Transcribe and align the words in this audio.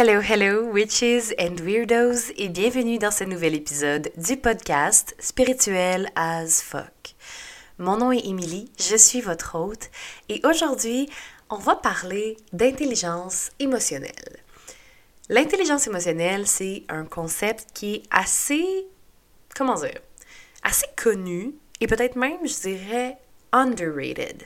Hello, 0.00 0.20
hello, 0.20 0.62
witches 0.62 1.34
and 1.40 1.56
weirdos, 1.60 2.30
et 2.36 2.48
bienvenue 2.48 3.00
dans 3.00 3.10
ce 3.10 3.24
nouvel 3.24 3.56
épisode 3.56 4.12
du 4.16 4.36
podcast 4.36 5.16
Spirituel 5.18 6.08
as 6.14 6.62
fuck. 6.62 7.16
Mon 7.78 7.96
nom 7.96 8.12
est 8.12 8.24
Emily, 8.24 8.70
je 8.78 8.94
suis 8.94 9.20
votre 9.20 9.56
hôte, 9.58 9.90
et 10.28 10.40
aujourd'hui, 10.44 11.10
on 11.50 11.56
va 11.56 11.74
parler 11.74 12.36
d'intelligence 12.52 13.50
émotionnelle. 13.58 14.38
L'intelligence 15.30 15.88
émotionnelle, 15.88 16.46
c'est 16.46 16.84
un 16.88 17.04
concept 17.04 17.66
qui 17.74 17.96
est 17.96 18.02
assez, 18.12 18.86
comment 19.56 19.80
dire, 19.80 19.98
assez 20.62 20.86
connu, 20.96 21.56
et 21.80 21.88
peut-être 21.88 22.14
même, 22.14 22.46
je 22.46 22.70
dirais, 22.70 23.18
underrated. 23.50 24.44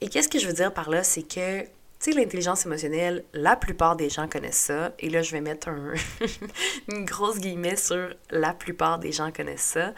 Et 0.00 0.08
qu'est-ce 0.08 0.30
que 0.30 0.38
je 0.38 0.46
veux 0.46 0.54
dire 0.54 0.72
par 0.72 0.88
là, 0.88 1.04
c'est 1.04 1.28
que 1.28 1.66
tu 2.00 2.12
sais, 2.12 2.18
l'intelligence 2.18 2.64
émotionnelle, 2.64 3.24
la 3.32 3.56
plupart 3.56 3.96
des 3.96 4.08
gens 4.08 4.28
connaissent 4.28 4.56
ça. 4.56 4.92
Et 5.00 5.10
là, 5.10 5.22
je 5.22 5.32
vais 5.32 5.40
mettre 5.40 5.68
un 5.68 5.94
une 6.88 7.04
grosse 7.04 7.38
guillemets 7.38 7.76
sur 7.76 8.14
la 8.30 8.54
plupart 8.54 9.00
des 9.00 9.10
gens 9.10 9.32
connaissent 9.32 9.60
ça. 9.62 9.94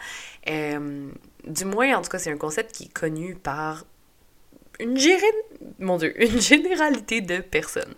Euh, 0.49 1.09
du 1.45 1.65
moins, 1.65 1.95
en 1.95 2.01
tout 2.01 2.09
cas, 2.09 2.17
c'est 2.17 2.31
un 2.31 2.37
concept 2.37 2.71
qui 2.71 2.85
est 2.85 2.93
connu 2.93 3.35
par 3.35 3.85
une, 4.79 4.97
Mon 5.77 5.97
Dieu, 5.97 6.19
une 6.23 6.41
généralité 6.41 7.21
de 7.21 7.39
personnes. 7.39 7.93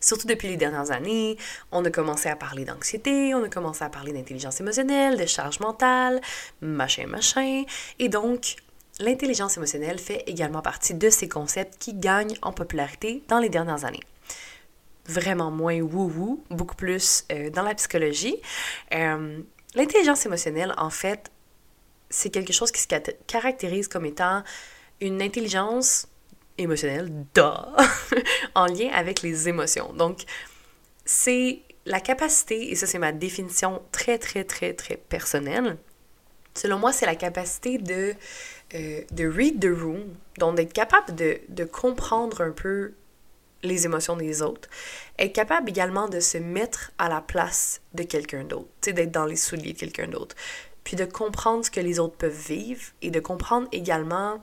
Surtout 0.00 0.26
depuis 0.26 0.48
les 0.48 0.56
dernières 0.56 0.90
années, 0.90 1.36
on 1.70 1.84
a 1.84 1.90
commencé 1.90 2.28
à 2.28 2.36
parler 2.36 2.64
d'anxiété, 2.64 3.34
on 3.34 3.44
a 3.44 3.48
commencé 3.48 3.84
à 3.84 3.88
parler 3.88 4.12
d'intelligence 4.12 4.60
émotionnelle, 4.60 5.18
de 5.18 5.26
charge 5.26 5.60
mentale, 5.60 6.20
machin, 6.60 7.06
machin. 7.06 7.64
Et 7.98 8.08
donc, 8.08 8.56
l'intelligence 9.00 9.56
émotionnelle 9.56 9.98
fait 9.98 10.24
également 10.26 10.62
partie 10.62 10.94
de 10.94 11.10
ces 11.10 11.28
concepts 11.28 11.78
qui 11.78 11.94
gagnent 11.94 12.36
en 12.42 12.52
popularité 12.52 13.22
dans 13.28 13.38
les 13.38 13.48
dernières 13.48 13.84
années. 13.84 14.02
Vraiment 15.06 15.50
moins 15.50 15.80
wou-wou, 15.80 16.44
beaucoup 16.50 16.76
plus 16.76 17.24
euh, 17.32 17.50
dans 17.50 17.62
la 17.62 17.74
psychologie. 17.74 18.36
Euh, 18.94 19.40
l'intelligence 19.74 20.24
émotionnelle, 20.26 20.74
en 20.76 20.90
fait, 20.90 21.30
c'est 22.08 22.30
quelque 22.30 22.52
chose 22.52 22.70
qui 22.70 22.80
se 22.80 22.88
caractérise 23.26 23.88
comme 23.88 24.06
étant 24.06 24.44
une 25.00 25.20
intelligence 25.22 26.06
émotionnelle, 26.58 27.10
en 28.54 28.66
lien 28.66 28.90
avec 28.92 29.22
les 29.22 29.48
émotions. 29.48 29.92
Donc, 29.94 30.22
c'est 31.04 31.62
la 31.84 32.00
capacité, 32.00 32.70
et 32.70 32.74
ça 32.76 32.86
c'est 32.86 32.98
ma 32.98 33.12
définition 33.12 33.82
très 33.90 34.18
très 34.18 34.44
très 34.44 34.72
très 34.72 34.96
personnelle, 34.96 35.76
selon 36.54 36.78
moi 36.78 36.92
c'est 36.92 37.06
la 37.06 37.16
capacité 37.16 37.78
de 37.78 38.14
euh, 38.74 39.02
de 39.10 39.26
read 39.26 39.60
the 39.60 39.78
room, 39.78 40.14
donc 40.38 40.56
d'être 40.56 40.72
capable 40.72 41.14
de, 41.14 41.40
de, 41.48 41.64
comprendre 41.64 42.40
un 42.40 42.52
peu 42.52 42.94
les 43.62 43.84
émotions 43.84 44.16
des 44.16 44.42
autres, 44.42 44.68
être 45.18 45.32
capable 45.32 45.68
également 45.68 46.08
de 46.08 46.20
se 46.20 46.38
mettre 46.38 46.90
à 46.98 47.08
la 47.08 47.20
place 47.20 47.80
de 47.94 48.02
quelqu'un 48.02 48.44
d'autre, 48.44 48.68
d'être 48.82 49.10
dans 49.10 49.26
les 49.26 49.36
souliers 49.36 49.72
de 49.72 49.78
quelqu'un 49.78 50.08
d'autre, 50.08 50.34
puis 50.84 50.96
de 50.96 51.04
comprendre 51.04 51.64
ce 51.64 51.70
que 51.70 51.80
les 51.80 51.98
autres 51.98 52.16
peuvent 52.16 52.46
vivre 52.48 52.82
et 53.02 53.10
de 53.10 53.20
comprendre 53.20 53.68
également 53.72 54.42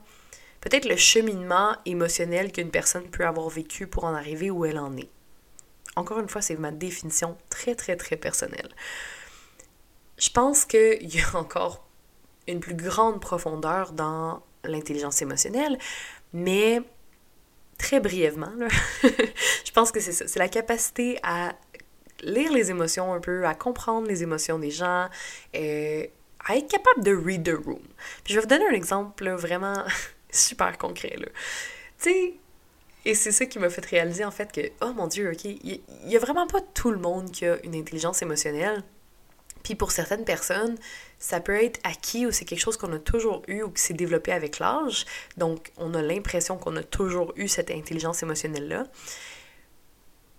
peut-être 0.61 0.87
le 0.87 0.95
cheminement 0.95 1.75
émotionnel 1.85 2.51
qu'une 2.51 2.71
personne 2.71 3.09
peut 3.09 3.25
avoir 3.25 3.49
vécu 3.49 3.87
pour 3.87 4.05
en 4.05 4.13
arriver 4.13 4.51
où 4.51 4.65
elle 4.65 4.79
en 4.79 4.95
est. 4.97 5.09
Encore 5.95 6.19
une 6.19 6.29
fois, 6.29 6.41
c'est 6.41 6.55
ma 6.55 6.71
définition 6.71 7.37
très, 7.49 7.75
très, 7.75 7.95
très 7.95 8.15
personnelle. 8.15 8.69
Je 10.17 10.29
pense 10.29 10.65
qu'il 10.65 11.13
y 11.13 11.19
a 11.19 11.37
encore 11.37 11.88
une 12.51 12.59
plus 12.59 12.75
grande 12.75 13.21
profondeur 13.21 13.91
dans 13.93 14.41
l'intelligence 14.63 15.21
émotionnelle, 15.21 15.77
mais 16.33 16.81
très 17.77 17.99
brièvement, 17.99 18.51
je 19.03 19.71
pense 19.73 19.91
que 19.91 19.99
c'est 19.99 20.11
ça. 20.11 20.27
C'est 20.27 20.39
la 20.39 20.49
capacité 20.49 21.19
à 21.23 21.53
lire 22.21 22.51
les 22.51 22.69
émotions 22.69 23.13
un 23.13 23.19
peu, 23.19 23.45
à 23.45 23.55
comprendre 23.55 24.07
les 24.07 24.23
émotions 24.23 24.59
des 24.59 24.71
gens, 24.71 25.07
euh, 25.55 26.05
à 26.45 26.57
être 26.57 26.67
capable 26.67 27.03
de 27.03 27.15
read 27.15 27.43
the 27.43 27.55
room. 27.65 27.81
Puis 28.23 28.33
je 28.33 28.35
vais 28.35 28.41
vous 28.41 28.47
donner 28.47 28.67
un 28.67 28.73
exemple 28.73 29.29
vraiment 29.29 29.83
super 30.31 30.77
concret. 30.77 31.15
Tu 31.17 31.29
sais, 31.97 32.33
et 33.05 33.15
c'est 33.15 33.31
ça 33.31 33.45
qui 33.45 33.59
m'a 33.59 33.69
fait 33.69 33.85
réaliser 33.85 34.25
en 34.25 34.31
fait 34.31 34.51
que, 34.51 34.61
oh 34.81 34.93
mon 34.93 35.07
Dieu, 35.07 35.31
ok, 35.31 35.45
il 35.45 35.81
y, 36.05 36.15
a 36.15 36.19
vraiment 36.19 36.47
pas 36.47 36.61
tout 36.61 36.91
le 36.91 36.99
monde 36.99 37.31
qui 37.31 37.45
a 37.45 37.57
une 37.63 37.75
intelligence 37.75 38.21
émotionnelle. 38.21 38.83
Puis 39.69 39.75
pour 39.75 39.91
certaines 39.91 40.25
personnes, 40.25 40.79
ça 41.19 41.39
peut 41.39 41.63
être 41.63 41.79
acquis 41.83 42.25
ou 42.25 42.31
c'est 42.31 42.43
quelque 42.43 42.59
chose 42.59 42.75
qu'on 42.75 42.91
a 42.91 42.97
toujours 42.97 43.43
eu 43.47 43.61
ou 43.61 43.69
qui 43.69 43.83
s'est 43.83 43.93
développé 43.93 44.31
avec 44.31 44.57
l'âge. 44.57 45.05
Donc, 45.37 45.71
on 45.77 45.93
a 45.93 46.01
l'impression 46.01 46.57
qu'on 46.57 46.75
a 46.75 46.81
toujours 46.81 47.33
eu 47.35 47.47
cette 47.47 47.69
intelligence 47.69 48.23
émotionnelle-là. 48.23 48.85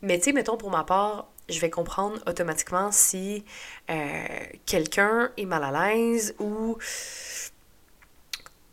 Mais 0.03 0.19
tu 0.19 0.25
sais, 0.25 0.33
mettons 0.33 0.57
pour 0.57 0.73
ma 0.73 0.83
part, 0.83 1.31
je 1.49 1.61
vais 1.61 1.71
comprendre 1.71 2.19
automatiquement 2.27 2.91
si 2.91 3.45
euh, 3.89 4.25
quelqu'un 4.67 5.31
est 5.37 5.47
mal 5.47 5.62
à 5.62 5.93
l'aise 5.93 6.35
ou 6.41 6.77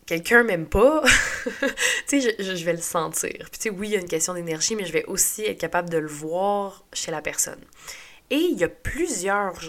quelqu'un 0.08 0.42
m'aime 0.42 0.66
pas. 0.66 1.04
tu 2.08 2.20
sais, 2.20 2.36
je, 2.40 2.56
je, 2.56 2.66
vais 2.66 2.74
le 2.74 2.82
sentir. 2.82 3.48
Puis 3.52 3.60
tu 3.60 3.62
sais, 3.62 3.70
oui, 3.70 3.90
il 3.90 3.92
y 3.92 3.96
a 3.96 4.00
une 4.00 4.10
question 4.10 4.34
d'énergie, 4.34 4.76
mais 4.76 4.88
je 4.88 4.94
vais 4.94 5.06
aussi 5.06 5.44
être 5.44 5.60
capable 5.60 5.92
de 5.92 6.00
le 6.00 6.08
voir 6.08 6.84
chez 6.94 7.12
la 7.12 7.22
personne. 7.22 7.64
Et 8.32 8.38
il 8.38 8.58
y 8.58 8.64
a 8.64 8.70
plusieurs 8.70 9.62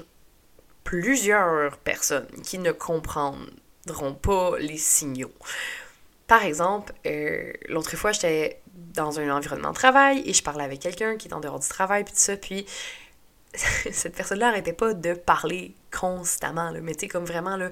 plusieurs 0.88 1.76
personnes 1.76 2.26
qui 2.42 2.56
ne 2.56 2.72
comprendront 2.72 4.14
pas 4.22 4.58
les 4.58 4.78
signaux. 4.78 5.34
Par 6.26 6.42
exemple, 6.44 6.94
euh, 7.04 7.52
l'autre 7.68 7.94
fois, 7.94 8.12
j'étais 8.12 8.62
dans 8.94 9.20
un 9.20 9.28
environnement 9.28 9.68
de 9.68 9.74
travail 9.74 10.22
et 10.24 10.32
je 10.32 10.42
parlais 10.42 10.64
avec 10.64 10.80
quelqu'un 10.80 11.18
qui 11.18 11.28
est 11.28 11.34
en 11.34 11.40
dehors 11.40 11.60
du 11.60 11.68
travail, 11.68 12.04
puis 12.04 12.14
tout 12.14 12.20
ça, 12.20 12.38
puis 12.38 12.64
cette 13.54 14.16
personne-là 14.16 14.48
arrêtait 14.48 14.72
pas 14.72 14.94
de 14.94 15.12
parler 15.12 15.74
constamment, 15.92 16.70
là, 16.70 16.80
mais 16.80 16.94
tu 16.94 17.00
sais, 17.00 17.08
comme 17.08 17.26
vraiment, 17.26 17.58
là, 17.58 17.70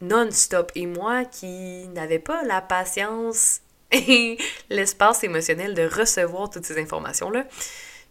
non-stop. 0.00 0.70
Et 0.76 0.86
moi 0.86 1.24
qui 1.24 1.88
n'avais 1.88 2.20
pas 2.20 2.44
la 2.44 2.60
patience 2.60 3.62
et 3.90 4.38
l'espace 4.70 5.24
émotionnel 5.24 5.74
de 5.74 5.88
recevoir 5.88 6.50
toutes 6.50 6.66
ces 6.66 6.80
informations-là, 6.80 7.46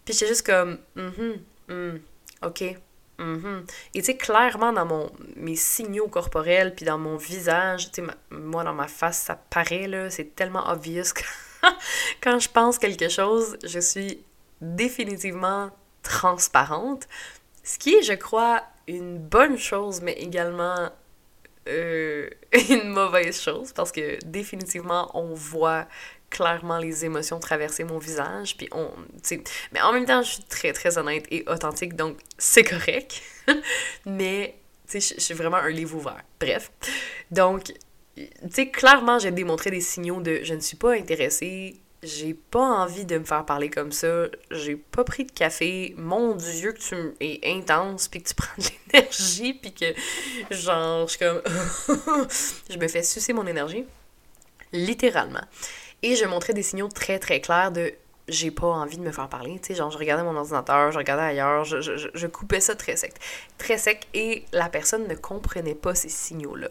puis 0.04 0.12
j'étais 0.12 0.26
juste 0.26 0.44
comme, 0.44 0.80
mm 0.96 1.96
ok, 2.42 2.76
Mhm. 3.18 3.64
Et 3.94 4.00
tu 4.00 4.06
sais, 4.06 4.16
clairement 4.16 4.72
dans 4.72 4.86
mon, 4.86 5.10
mes 5.36 5.56
signaux 5.56 6.08
corporels, 6.08 6.74
puis 6.74 6.84
dans 6.84 6.98
mon 6.98 7.16
visage, 7.16 7.90
tu 7.92 8.04
sais, 8.04 8.10
moi 8.30 8.64
dans 8.64 8.74
ma 8.74 8.88
face, 8.88 9.18
ça 9.18 9.36
paraît, 9.36 9.86
là, 9.86 10.10
c'est 10.10 10.34
tellement 10.34 10.68
obvious 10.68 11.12
que 11.14 11.22
quand 12.22 12.38
je 12.38 12.48
pense 12.48 12.78
quelque 12.78 13.08
chose, 13.08 13.56
je 13.62 13.78
suis 13.78 14.24
définitivement 14.60 15.70
transparente. 16.02 17.06
Ce 17.62 17.78
qui 17.78 17.94
est, 17.94 18.02
je 18.02 18.12
crois, 18.14 18.62
une 18.88 19.18
bonne 19.18 19.58
chose, 19.58 20.00
mais 20.02 20.12
également 20.12 20.90
euh, 21.68 22.28
une 22.70 22.88
mauvaise 22.88 23.40
chose, 23.40 23.72
parce 23.72 23.92
que 23.92 24.18
définitivement, 24.24 25.10
on 25.14 25.34
voit 25.34 25.86
clairement 26.30 26.78
les 26.78 27.04
émotions 27.04 27.38
traverser 27.38 27.84
mon 27.84 27.98
visage. 27.98 28.56
Puis 28.56 28.68
on, 28.72 28.90
mais 29.72 29.80
en 29.80 29.92
même 29.92 30.04
temps, 30.04 30.22
je 30.22 30.32
suis 30.32 30.44
très, 30.44 30.72
très 30.72 30.98
honnête 30.98 31.24
et 31.30 31.44
authentique, 31.48 31.94
donc 31.94 32.18
c'est 32.38 32.64
correct. 32.64 33.22
mais, 34.06 34.56
je 34.92 34.98
suis 34.98 35.34
vraiment 35.34 35.56
un 35.56 35.70
livre 35.70 35.96
ouvert. 35.96 36.22
Bref. 36.40 36.70
Donc, 37.30 37.72
clairement, 38.72 39.18
j'ai 39.18 39.30
démontré 39.30 39.70
des 39.70 39.80
signaux 39.80 40.20
de 40.20 40.40
je 40.42 40.54
ne 40.54 40.60
suis 40.60 40.76
pas 40.76 40.92
intéressée, 40.92 41.76
j'ai 42.04 42.34
pas 42.34 42.60
envie 42.60 43.04
de 43.04 43.18
me 43.18 43.24
faire 43.24 43.44
parler 43.44 43.70
comme 43.70 43.92
ça, 43.92 44.26
j'ai 44.50 44.76
pas 44.76 45.04
pris 45.04 45.24
de 45.24 45.32
café, 45.32 45.94
mon 45.96 46.34
Dieu 46.34 46.72
que 46.72 46.78
tu 46.78 46.94
es 47.20 47.40
intense, 47.44 48.08
puis 48.08 48.22
que 48.22 48.28
tu 48.28 48.34
prends 48.36 48.54
de 48.58 48.68
l'énergie, 48.92 49.54
puis 49.54 49.72
que 49.72 49.86
genre, 50.50 51.08
je 51.08 51.16
suis 51.16 51.18
comme, 51.18 51.42
je 52.70 52.78
me 52.78 52.88
fais 52.88 53.02
sucer 53.02 53.32
mon 53.32 53.46
énergie, 53.46 53.84
littéralement. 54.72 55.44
Et 56.02 56.16
je 56.16 56.26
montrais 56.26 56.52
des 56.52 56.62
signaux 56.62 56.88
très 56.88 57.18
très 57.18 57.40
clairs 57.40 57.72
de 57.72 57.92
j'ai 58.28 58.50
pas 58.50 58.66
envie 58.66 58.96
de 58.96 59.02
me 59.02 59.12
faire 59.12 59.28
parler. 59.28 59.58
Tu 59.60 59.68
sais, 59.68 59.74
genre, 59.74 59.90
je 59.90 59.98
regardais 59.98 60.24
mon 60.24 60.36
ordinateur, 60.36 60.92
je 60.92 60.98
regardais 60.98 61.24
ailleurs, 61.24 61.64
je, 61.64 61.80
je, 61.80 62.08
je, 62.12 62.26
coupais 62.26 62.60
ça 62.60 62.74
très 62.74 62.96
sec. 62.96 63.12
Très 63.58 63.76
sec 63.76 64.06
et 64.14 64.46
la 64.52 64.68
personne 64.68 65.06
ne 65.06 65.14
comprenait 65.14 65.74
pas 65.74 65.94
ces 65.94 66.08
signaux-là. 66.08 66.68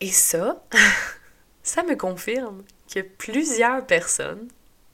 Et 0.00 0.10
ça, 0.10 0.62
ça 1.62 1.82
me 1.82 1.96
confirme 1.96 2.64
que 2.92 3.00
plusieurs 3.00 3.86
personnes 3.86 4.48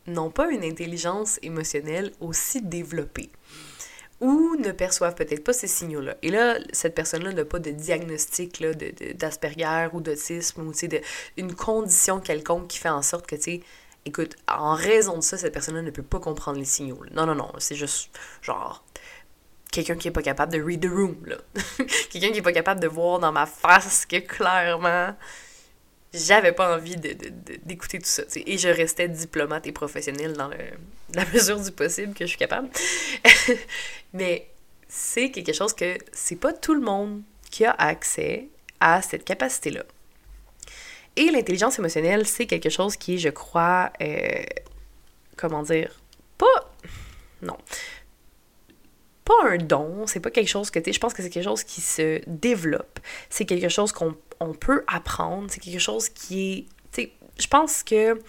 n'ont 0.07 0.31
pas 0.31 0.51
une 0.51 0.65
intelligence 0.65 1.39
émotionnelle 1.43 2.13
aussi 2.21 2.61
développée 2.61 3.31
ou 4.21 4.57
ne 4.57 4.73
perçoivent 4.73 5.15
peut-être 5.15 5.45
pas 5.45 5.53
ces 5.53 5.67
signaux-là. 5.67 6.17
Et 6.23 6.31
là, 6.31 6.59
cette 6.73 6.95
personne-là 6.95 7.33
n'a 7.33 7.45
pas 7.45 7.59
de 7.59 7.71
diagnostic 7.71 8.65
d'Asperger 9.17 9.89
ou 9.93 10.01
d'autisme 10.01 10.63
ou 10.63 10.73
de, 10.73 11.01
une 11.37 11.55
condition 11.55 12.21
quelconque 12.21 12.69
qui 12.69 12.79
fait 12.79 12.89
en 12.89 13.03
sorte 13.03 13.27
que, 13.27 13.37
tu 13.37 13.43
sais, 13.43 13.61
écoute, 14.05 14.37
en 14.49 14.75
raison 14.75 15.17
de 15.17 15.23
ça, 15.23 15.37
cette 15.37 15.53
personne-là 15.53 15.83
ne 15.83 15.91
peut 15.91 16.03
pas 16.03 16.21
comprendre 16.21 16.59
les 16.59 16.65
signaux. 16.65 17.01
Non, 17.13 17.27
non, 17.27 17.35
non, 17.35 17.53
c'est 17.59 17.75
juste 17.75 18.11
genre 18.41 18.85
quelqu'un 19.73 19.97
qui 19.97 20.07
est 20.07 20.13
pas 20.13 20.23
capable 20.23 20.53
de 20.53 20.63
read 20.63 20.81
the 20.81 20.91
room, 20.91 21.17
là. 21.27 21.37
quelqu'un 22.11 22.31
qui 22.31 22.39
est 22.39 22.43
pas 22.43 22.53
capable 22.53 22.81
de 22.81 22.87
voir 22.87 23.19
dans 23.19 23.33
ma 23.33 23.47
face 23.47 24.07
que 24.07 24.19
clairement 24.21 25.17
j'avais 26.15 26.53
pas 26.53 26.77
envie 26.77 26.97
d'écouter 26.97 27.99
tout 27.99 28.07
ça. 28.07 28.23
Et 28.47 28.57
je 28.57 28.69
restais 28.69 29.09
diplomate 29.09 29.67
et 29.67 29.73
professionnelle 29.73 30.35
dans 30.35 30.49
la 31.15 31.25
mesure 31.27 31.61
du 31.61 31.73
possible 31.73 32.15
que 32.15 32.25
je 32.25 32.31
suis 32.31 32.39
capable. 32.39 32.69
Mais 34.13 34.49
c'est 34.89 35.31
quelque 35.31 35.53
chose 35.53 35.75
que 35.75 35.99
c'est 36.13 36.37
pas 36.37 36.53
tout 36.53 36.75
le 36.75 36.81
monde 36.81 37.23
qui 37.51 37.65
a 37.65 37.73
accès 37.73 38.49
à 38.81 39.03
cette 39.03 39.25
capacité-là. 39.25 39.83
Et 41.17 41.31
l'intelligence 41.31 41.79
émotionnelle, 41.79 42.27
c'est 42.27 42.47
quelque 42.47 42.71
chose 42.71 42.97
qui 42.97 43.19
je 43.19 43.29
crois, 43.29 43.93
euh, 44.01 44.43
comment 45.37 45.63
dire, 45.63 46.01
pas. 46.39 46.73
Non. 47.43 47.57
Pas 49.25 49.35
un 49.45 49.57
don, 49.57 50.07
c'est 50.07 50.21
pas 50.21 50.31
quelque 50.31 50.49
chose 50.49 50.71
que 50.71 50.79
tu 50.79 50.93
je 50.93 51.01
pense 51.01 51.15
que 51.15 51.23
c'est 51.23 51.31
quelque 51.31 51.45
chose 51.45 51.65
qui 51.65 51.81
se 51.81 52.21
développe. 52.27 52.99
C'est 53.31 53.47
quelque 53.47 53.69
chose 53.69 53.93
qu'on 53.93 54.17
peut 54.53 54.85
apprendre, 54.87 55.51
c'est 55.51 55.61
quelque 55.61 55.81
chose 55.81 56.09
qui 56.09 56.69
est. 56.99 57.13
Je 57.37 57.49
pense 57.49 57.83
que 57.83 58.21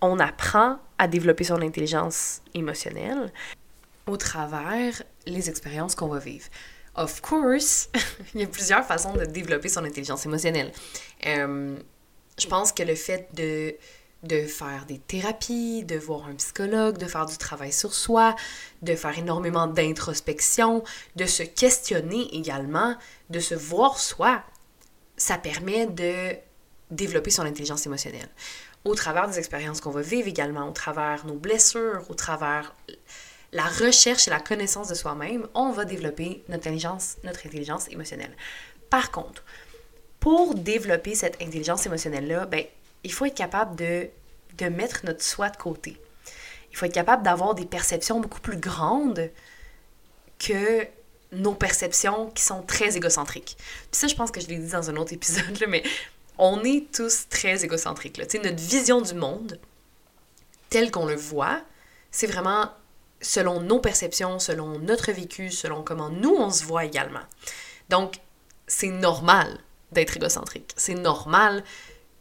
on 0.00 0.18
apprend 0.18 0.78
à 0.98 1.08
développer 1.08 1.44
son 1.44 1.62
intelligence 1.62 2.42
émotionnelle 2.54 3.32
au 4.06 4.16
travers 4.16 5.02
les 5.26 5.48
expériences 5.48 5.94
qu'on 5.94 6.08
va 6.08 6.18
vivre. 6.18 6.46
Of 6.96 7.20
course, 7.22 7.88
il 8.34 8.40
y 8.40 8.44
a 8.44 8.46
plusieurs 8.46 8.84
façons 8.84 9.14
de 9.14 9.24
développer 9.24 9.68
son 9.68 9.84
intelligence 9.84 10.26
émotionnelle. 10.26 10.72
Euh, 11.26 11.76
je 12.38 12.46
pense 12.46 12.72
que 12.72 12.82
le 12.82 12.94
fait 12.94 13.28
de, 13.34 13.74
de 14.22 14.46
faire 14.46 14.84
des 14.86 14.98
thérapies, 14.98 15.84
de 15.84 15.96
voir 15.96 16.26
un 16.26 16.34
psychologue, 16.34 16.98
de 16.98 17.06
faire 17.06 17.26
du 17.26 17.36
travail 17.38 17.72
sur 17.72 17.94
soi, 17.94 18.34
de 18.82 18.94
faire 18.94 19.16
énormément 19.18 19.66
d'introspection, 19.66 20.82
de 21.16 21.26
se 21.26 21.42
questionner 21.42 22.34
également, 22.34 22.96
de 23.30 23.40
se 23.40 23.54
voir 23.54 23.98
soi, 23.98 24.42
ça 25.22 25.38
permet 25.38 25.86
de 25.86 26.36
développer 26.90 27.30
son 27.30 27.42
intelligence 27.42 27.86
émotionnelle. 27.86 28.28
Au 28.84 28.94
travers 28.94 29.28
des 29.28 29.38
expériences 29.38 29.80
qu'on 29.80 29.90
va 29.90 30.02
vivre 30.02 30.26
également, 30.26 30.68
au 30.68 30.72
travers 30.72 31.24
nos 31.26 31.34
blessures, 31.34 32.04
au 32.10 32.14
travers 32.14 32.74
la 33.52 33.64
recherche 33.64 34.26
et 34.26 34.30
la 34.30 34.40
connaissance 34.40 34.88
de 34.88 34.94
soi-même, 34.94 35.46
on 35.54 35.70
va 35.70 35.84
développer 35.84 36.42
notre 36.48 36.66
intelligence, 36.66 37.16
notre 37.22 37.46
intelligence 37.46 37.88
émotionnelle. 37.88 38.34
Par 38.90 39.12
contre, 39.12 39.44
pour 40.18 40.56
développer 40.56 41.14
cette 41.14 41.40
intelligence 41.40 41.86
émotionnelle-là, 41.86 42.46
ben, 42.46 42.64
il 43.04 43.12
faut 43.12 43.26
être 43.26 43.36
capable 43.36 43.76
de, 43.76 44.08
de 44.58 44.66
mettre 44.66 45.06
notre 45.06 45.22
soi 45.22 45.50
de 45.50 45.56
côté. 45.56 45.96
Il 46.72 46.76
faut 46.76 46.86
être 46.86 46.94
capable 46.94 47.22
d'avoir 47.22 47.54
des 47.54 47.66
perceptions 47.66 48.18
beaucoup 48.20 48.40
plus 48.40 48.56
grandes 48.56 49.30
que 50.38 50.86
nos 51.32 51.54
perceptions 51.54 52.30
qui 52.30 52.42
sont 52.42 52.62
très 52.62 52.96
égocentriques. 52.96 53.56
Puis 53.90 54.00
ça, 54.00 54.06
je 54.06 54.14
pense 54.14 54.30
que 54.30 54.40
je 54.40 54.46
l'ai 54.46 54.56
dit 54.56 54.70
dans 54.70 54.90
un 54.90 54.96
autre 54.96 55.12
épisode, 55.12 55.64
mais 55.68 55.82
on 56.38 56.62
est 56.64 56.92
tous 56.92 57.28
très 57.28 57.64
égocentriques. 57.64 58.16
Là. 58.18 58.24
Notre 58.42 58.62
vision 58.62 59.00
du 59.00 59.14
monde, 59.14 59.58
telle 60.70 60.90
qu'on 60.90 61.06
le 61.06 61.16
voit, 61.16 61.60
c'est 62.10 62.26
vraiment 62.26 62.70
selon 63.20 63.60
nos 63.60 63.78
perceptions, 63.78 64.38
selon 64.38 64.78
notre 64.78 65.12
vécu, 65.12 65.50
selon 65.50 65.82
comment 65.82 66.10
nous 66.10 66.34
on 66.34 66.50
se 66.50 66.64
voit 66.64 66.84
également. 66.84 67.22
Donc, 67.88 68.16
c'est 68.66 68.88
normal 68.88 69.58
d'être 69.92 70.16
égocentrique. 70.16 70.72
C'est 70.76 70.94
normal 70.94 71.62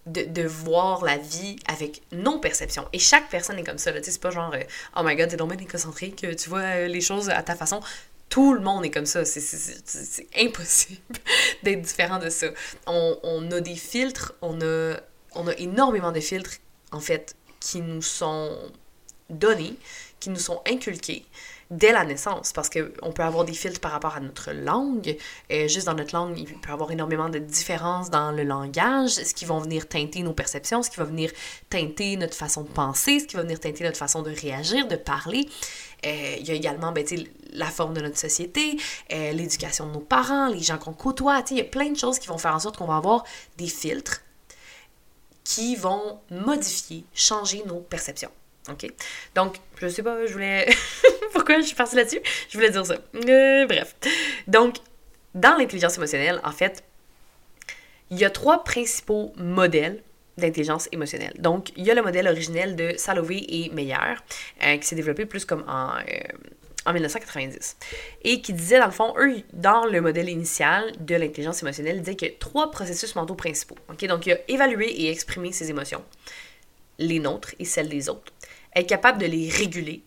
de, 0.06 0.44
voir 0.48 1.04
la 1.06 1.18
vie 1.18 1.58
avec 1.68 2.02
nos 2.12 2.40
perceptions. 2.40 2.88
Et 2.92 3.00
chaque 3.00 3.30
personne 3.30 3.58
est 3.60 3.64
comme 3.64 3.78
ça. 3.78 3.92
C'est 4.02 4.20
pas 4.20 4.32
genre 4.32 4.52
euh, 4.54 4.64
Oh 4.98 5.02
my 5.04 5.16
god, 5.16 5.30
t'es 5.30 5.38
donc 5.38 5.56
bien 5.56 5.66
égocentrique, 5.66 6.26
tu 6.38 6.50
vois 6.50 6.60
euh, 6.60 6.88
les 6.88 7.02
choses 7.02 7.30
à 7.30 7.44
ta 7.44 7.56
façon. 7.56 7.82
Tout 8.32 8.54
le 8.54 8.62
monde 8.62 8.86
est 8.86 8.90
comme 8.90 9.06
ça. 9.06 9.26
C'est 9.26 10.28
impossible 10.40 11.02
d'être 11.64 11.82
différent 11.82 12.18
de 12.18 12.30
ça. 12.30 12.48
On, 12.88 13.52
a 13.52 13.60
des 13.60 13.76
filtres, 13.76 14.34
on 14.42 14.60
a, 14.62 14.96
on 15.36 15.48
a 15.48 15.54
énormément 15.58 16.12
de 16.12 16.22
filtres, 16.22 16.58
en 16.92 17.02
fait, 17.02 17.36
qui 17.60 17.82
nous 17.82 18.02
sont 18.02 18.58
donnés, 19.32 19.76
qui 20.20 20.30
nous 20.30 20.40
sont 20.40 20.62
inculqués 20.68 21.26
dès 21.72 21.94
la 21.94 22.04
naissance, 22.04 22.52
parce 22.52 22.70
qu'on 22.70 23.12
peut 23.14 23.24
avoir 23.24 23.46
des 23.46 23.54
filtres 23.54 23.80
par 23.80 23.92
rapport 23.92 24.16
à 24.16 24.20
notre 24.20 24.52
langue. 24.52 25.16
Juste 25.50 25.86
dans 25.86 25.94
notre 25.94 26.14
langue, 26.14 26.38
il 26.38 26.46
peut 26.46 26.70
y 26.70 26.72
avoir 26.72 26.92
énormément 26.92 27.30
de 27.30 27.40
différences 27.40 28.10
dans 28.10 28.34
le 28.34 28.44
langage, 28.44 29.12
ce 29.12 29.34
qui 29.34 29.46
vont 29.46 29.60
venir 29.60 29.88
teinter 29.88 30.22
nos 30.22 30.34
perceptions, 30.34 30.84
ce 30.84 30.90
qui 30.90 30.98
va 30.98 31.06
venir 31.06 31.32
teinter 31.70 32.18
notre 32.18 32.36
façon 32.36 32.64
de 32.64 32.68
penser, 32.68 33.22
ce 33.22 33.26
qui 33.26 33.38
va 33.38 33.44
venir 33.44 33.58
teinter 33.58 33.86
notre 33.86 33.98
façon 33.98 34.22
de 34.22 34.32
réagir, 34.32 34.86
de 34.90 34.98
parler. 34.98 35.48
Euh, 36.06 36.36
il 36.40 36.48
y 36.48 36.52
a 36.52 36.56
également 36.56 36.92
ben, 36.92 37.06
la 37.54 37.68
forme 37.68 37.94
de 37.94 38.02
notre 38.02 38.18
société, 38.18 38.78
euh, 39.14 39.32
l'éducation 39.32 39.88
de 39.88 39.94
nos 39.94 40.00
parents, 40.00 40.48
les 40.48 40.62
gens 40.62 40.78
qu'on 40.78 40.94
côtoie. 40.94 41.44
Il 41.52 41.58
y 41.58 41.62
a 41.62 41.66
plein 41.66 41.90
de 41.90 41.98
choses 41.98 42.20
qui 42.20 42.28
vont 42.28 42.38
faire 42.38 42.56
en 42.56 42.60
sorte 42.60 42.78
qu'on 42.78 42.88
va 42.88 42.98
avoir 42.98 43.24
des 43.58 43.68
filtres 43.68 44.22
qui 45.44 45.76
vont 45.76 46.20
modifier, 46.30 47.04
changer 47.14 47.64
nos 47.66 47.80
perceptions. 47.80 48.32
OK? 48.70 48.92
Donc, 49.36 49.56
je 49.80 49.88
sais 49.88 50.04
pas, 50.04 50.26
je 50.26 50.34
voulais. 50.34 50.68
Pourquoi 51.34 51.60
je 51.60 51.66
suis 51.66 51.76
partie 51.76 51.96
là-dessus? 51.96 52.22
Je 52.50 52.58
voulais 52.58 52.70
dire 52.70 52.86
ça. 52.86 52.96
Euh, 53.16 53.66
bref. 53.66 53.96
Donc, 54.48 54.76
dans 55.34 55.56
l'intelligence 55.58 55.98
émotionnelle, 55.98 56.40
en 56.44 56.52
fait, 56.52 56.84
il 58.10 58.20
y 58.20 58.26
a 58.26 58.30
trois 58.30 58.64
principaux 58.64 59.34
modèles 59.38 60.04
d'intelligence 60.38 60.88
émotionnelle. 60.92 61.34
Donc, 61.40 61.72
il 61.78 61.86
y 61.86 61.92
a 61.92 61.94
le 61.94 62.02
modèle 62.02 62.28
originel 62.28 62.76
de 62.76 62.94
Salovey 62.98 63.46
et 63.48 63.70
Meyer, 63.70 63.96
euh, 64.64 64.78
qui 64.78 64.88
s'est 64.88 64.96
développé 64.96 65.26
plus 65.26 65.46
comme 65.46 65.64
en, 65.68 65.96
euh, 65.98 66.02
en 66.86 66.94
1990, 66.94 67.78
et 68.24 68.42
qui 68.42 68.54
disait, 68.54 68.80
dans 68.80 68.86
le 68.86 68.92
fond, 68.92 69.14
eux, 69.18 69.42
dans 69.54 69.86
le 69.86 70.02
modèle 70.02 70.30
initial 70.30 70.92
de 71.00 71.16
l'intelligence 71.16 71.62
émotionnelle, 71.62 72.00
disaient 72.00 72.16
qu'il 72.16 72.30
y 72.30 72.32
a 72.32 72.36
trois 72.40 72.72
processus 72.72 73.16
mentaux 73.16 73.36
principaux. 73.36 73.78
OK? 73.90 74.06
Donc, 74.08 74.26
il 74.26 74.30
y 74.30 74.34
a 74.34 74.40
évaluer 74.48 74.90
et 75.02 75.12
exprimer 75.12 75.52
ses 75.52 75.70
émotions, 75.70 76.04
les 77.02 77.20
nôtres 77.20 77.54
et 77.60 77.66
celles 77.66 77.90
des 77.90 78.10
autres 78.10 78.34
être 78.76 78.88
capable 78.88 79.20
de 79.20 79.26
les 79.26 79.50
réguler 79.50 80.04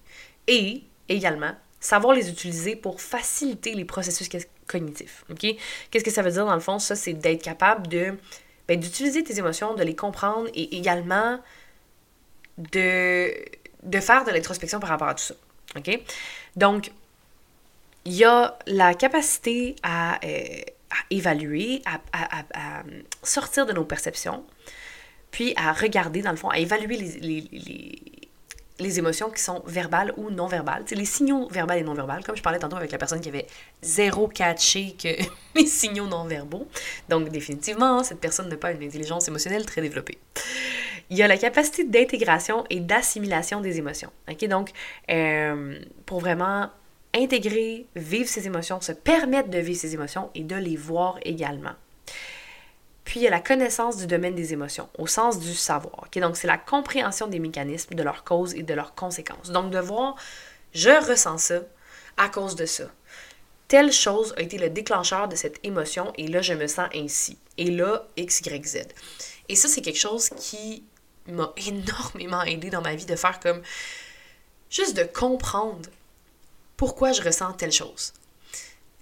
et 0.46 0.82
également 1.08 1.52
savoir 1.80 2.14
les 2.14 2.30
utiliser 2.30 2.76
pour 2.76 3.00
faciliter 3.00 3.74
les 3.74 3.84
processus 3.84 4.28
cognitifs. 4.66 5.24
OK? 5.30 5.46
Qu'est-ce 5.90 6.04
que 6.04 6.10
ça 6.10 6.22
veut 6.22 6.30
dire 6.30 6.46
dans 6.46 6.54
le 6.54 6.60
fond? 6.60 6.78
Ça, 6.78 6.96
c'est 6.96 7.12
d'être 7.12 7.42
capable 7.42 7.88
de 7.88 8.14
ben, 8.66 8.80
d'utiliser 8.80 9.22
tes 9.22 9.38
émotions, 9.38 9.74
de 9.74 9.82
les 9.82 9.94
comprendre 9.94 10.48
et 10.54 10.76
également 10.76 11.38
de, 12.56 13.34
de 13.82 14.00
faire 14.00 14.24
de 14.24 14.30
l'introspection 14.30 14.80
par 14.80 14.88
rapport 14.88 15.08
à 15.08 15.14
tout 15.14 15.24
ça. 15.24 15.34
Donc, 16.56 16.90
il 18.06 18.12
y 18.12 18.24
a 18.24 18.56
la 18.66 18.94
capacité 18.94 19.76
à, 19.82 20.18
euh, 20.24 20.60
évaluer, 21.10 21.82
à, 21.84 21.98
sortir 23.22 23.66
de 23.66 23.72
nos 23.72 23.84
perceptions, 23.84 24.44
puis 25.34 25.52
à 25.56 25.72
regarder, 25.72 26.22
dans 26.22 26.30
le 26.30 26.36
fond, 26.36 26.48
à 26.48 26.58
évaluer 26.58 26.96
les, 26.96 27.98
les 28.78 28.98
émotions 29.00 29.30
qui 29.30 29.42
sont 29.42 29.64
verbales 29.66 30.14
ou 30.16 30.30
non 30.30 30.46
verbales. 30.46 30.84
C'est 30.86 30.94
les 30.94 31.04
signaux 31.04 31.48
verbaux 31.48 31.74
et 31.74 31.82
non 31.82 31.92
verbaux, 31.92 32.22
comme 32.24 32.36
je 32.36 32.42
parlais 32.42 32.60
tantôt 32.60 32.76
avec 32.76 32.92
la 32.92 32.98
personne 32.98 33.20
qui 33.20 33.30
avait 33.30 33.48
zéro 33.82 34.28
catché 34.28 34.94
que 34.96 35.08
les 35.56 35.66
signaux 35.66 36.06
non 36.06 36.24
verbaux. 36.24 36.68
Donc 37.08 37.30
définitivement, 37.30 38.04
cette 38.04 38.20
personne 38.20 38.48
n'a 38.48 38.56
pas 38.56 38.70
une 38.70 38.84
intelligence 38.84 39.26
émotionnelle 39.26 39.66
très 39.66 39.80
développée. 39.80 40.18
Il 41.10 41.16
y 41.16 41.22
a 41.24 41.26
la 41.26 41.36
capacité 41.36 41.82
d'intégration 41.82 42.64
et 42.70 42.78
d'assimilation 42.78 43.60
des 43.60 43.78
émotions. 43.78 44.12
ok 44.30 44.44
Donc, 44.46 44.70
euh, 45.10 45.80
pour 46.06 46.20
vraiment 46.20 46.70
intégrer, 47.12 47.86
vivre 47.96 48.28
ses 48.28 48.46
émotions, 48.46 48.80
se 48.80 48.92
permettre 48.92 49.48
de 49.48 49.58
vivre 49.58 49.80
ses 49.80 49.94
émotions 49.94 50.30
et 50.36 50.44
de 50.44 50.54
les 50.54 50.76
voir 50.76 51.18
également. 51.24 51.74
Puis 53.04 53.20
il 53.20 53.22
y 53.22 53.26
a 53.26 53.30
la 53.30 53.40
connaissance 53.40 53.96
du 53.98 54.06
domaine 54.06 54.34
des 54.34 54.52
émotions, 54.52 54.88
au 54.98 55.06
sens 55.06 55.38
du 55.38 55.54
savoir. 55.54 56.06
Donc 56.14 56.36
c'est 56.36 56.46
la 56.46 56.58
compréhension 56.58 57.26
des 57.26 57.38
mécanismes, 57.38 57.94
de 57.94 58.02
leurs 58.02 58.24
causes 58.24 58.54
et 58.54 58.62
de 58.62 58.74
leurs 58.74 58.94
conséquences. 58.94 59.50
Donc 59.50 59.70
de 59.70 59.78
voir, 59.78 60.16
je 60.72 60.90
ressens 61.08 61.38
ça 61.38 61.60
à 62.16 62.28
cause 62.28 62.56
de 62.56 62.66
ça. 62.66 62.84
Telle 63.68 63.92
chose 63.92 64.34
a 64.36 64.42
été 64.42 64.58
le 64.58 64.70
déclencheur 64.70 65.28
de 65.28 65.36
cette 65.36 65.58
émotion 65.64 66.12
et 66.16 66.28
là 66.28 66.42
je 66.42 66.54
me 66.54 66.66
sens 66.66 66.88
ainsi. 66.94 67.38
Et 67.56 67.70
là, 67.70 68.06
X, 68.16 68.40
Y, 68.40 68.66
Z. 68.66 68.78
Et 69.48 69.56
ça, 69.56 69.68
c'est 69.68 69.82
quelque 69.82 69.98
chose 69.98 70.30
qui 70.30 70.84
m'a 71.26 71.52
énormément 71.56 72.42
aidé 72.42 72.70
dans 72.70 72.82
ma 72.82 72.94
vie 72.94 73.06
de 73.06 73.16
faire 73.16 73.40
comme 73.40 73.62
juste 74.70 74.96
de 74.96 75.04
comprendre 75.04 75.88
pourquoi 76.76 77.12
je 77.12 77.22
ressens 77.22 77.52
telle 77.54 77.72
chose. 77.72 78.12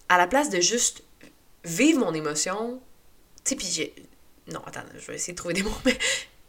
À 0.09 0.18
la 0.18 0.26
place 0.26 0.50
de 0.50 0.61
juste 0.61 1.02
vivre 1.64 2.00
mon 2.00 2.12
émotion 2.12 2.80
tu 3.45 3.57
puis 3.57 3.67
j'ai. 3.67 3.95
Non, 4.53 4.61
attends, 4.67 4.83
je 4.99 5.07
vais 5.07 5.15
essayer 5.15 5.33
de 5.33 5.39
trouver 5.39 5.55
des 5.55 5.63
mots, 5.63 5.71
mais 5.85 5.97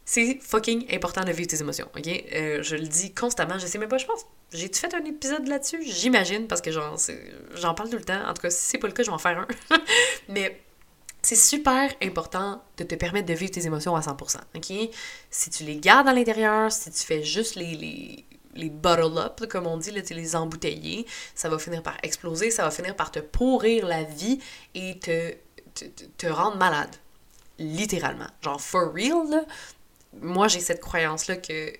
c'est 0.04 0.38
fucking 0.40 0.92
important 0.94 1.24
de 1.24 1.32
vivre 1.32 1.48
tes 1.48 1.60
émotions, 1.60 1.88
ok? 1.96 2.24
Euh, 2.34 2.62
je 2.62 2.76
le 2.76 2.86
dis 2.86 3.14
constamment, 3.14 3.58
je 3.58 3.66
sais 3.66 3.78
même 3.78 3.88
pas, 3.88 3.98
je 3.98 4.06
pense. 4.06 4.26
J'ai-tu 4.52 4.80
fait 4.80 4.94
un 4.94 5.04
épisode 5.04 5.46
là-dessus? 5.48 5.82
J'imagine, 5.82 6.46
parce 6.46 6.60
que 6.60 6.70
j'en 6.70 7.74
parle 7.74 7.88
tout 7.88 7.96
le 7.96 8.04
temps. 8.04 8.28
En 8.28 8.34
tout 8.34 8.42
cas, 8.42 8.50
si 8.50 8.66
c'est 8.66 8.78
pas 8.78 8.86
le 8.86 8.92
cas, 8.92 9.02
je 9.02 9.08
vais 9.08 9.14
en 9.14 9.18
faire 9.18 9.38
un. 9.38 9.76
mais 10.28 10.60
c'est 11.22 11.36
super 11.36 11.90
important 12.02 12.62
de 12.76 12.84
te 12.84 12.94
permettre 12.94 13.26
de 13.26 13.32
vivre 13.34 13.50
tes 13.50 13.64
émotions 13.64 13.96
à 13.96 14.00
100%, 14.00 14.36
ok? 14.54 14.90
Si 15.30 15.50
tu 15.50 15.64
les 15.64 15.76
gardes 15.76 16.06
à 16.06 16.12
l'intérieur, 16.12 16.70
si 16.70 16.90
tu 16.90 17.02
fais 17.02 17.22
juste 17.22 17.54
les, 17.54 17.74
les, 17.74 18.24
les 18.54 18.68
bottle 18.68 19.18
up, 19.18 19.46
comme 19.48 19.66
on 19.66 19.78
dit, 19.78 19.90
là, 19.90 20.02
les 20.08 20.36
embouteiller, 20.36 21.06
ça 21.34 21.48
va 21.48 21.58
finir 21.58 21.82
par 21.82 21.96
exploser, 22.02 22.50
ça 22.50 22.62
va 22.62 22.70
finir 22.70 22.94
par 22.94 23.10
te 23.10 23.20
pourrir 23.20 23.86
la 23.86 24.02
vie 24.02 24.38
et 24.74 24.98
te 24.98 25.34
te, 25.74 26.26
rendre 26.26 26.56
malade. 26.56 26.94
littéralement. 27.58 28.26
Genre, 28.42 28.60
for 28.60 28.92
real, 28.92 29.28
là, 29.30 29.44
moi 30.20 30.48
j'ai 30.48 30.60
cette 30.60 30.80
croyance-là 30.80 31.36
que 31.36 31.72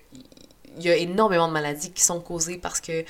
il 0.77 0.83
y 0.83 0.89
a 0.89 0.95
énormément 0.95 1.47
de 1.47 1.53
maladies 1.53 1.91
qui 1.91 2.03
sont 2.03 2.19
causées 2.19 2.57
parce 2.57 2.81
que 2.81 3.05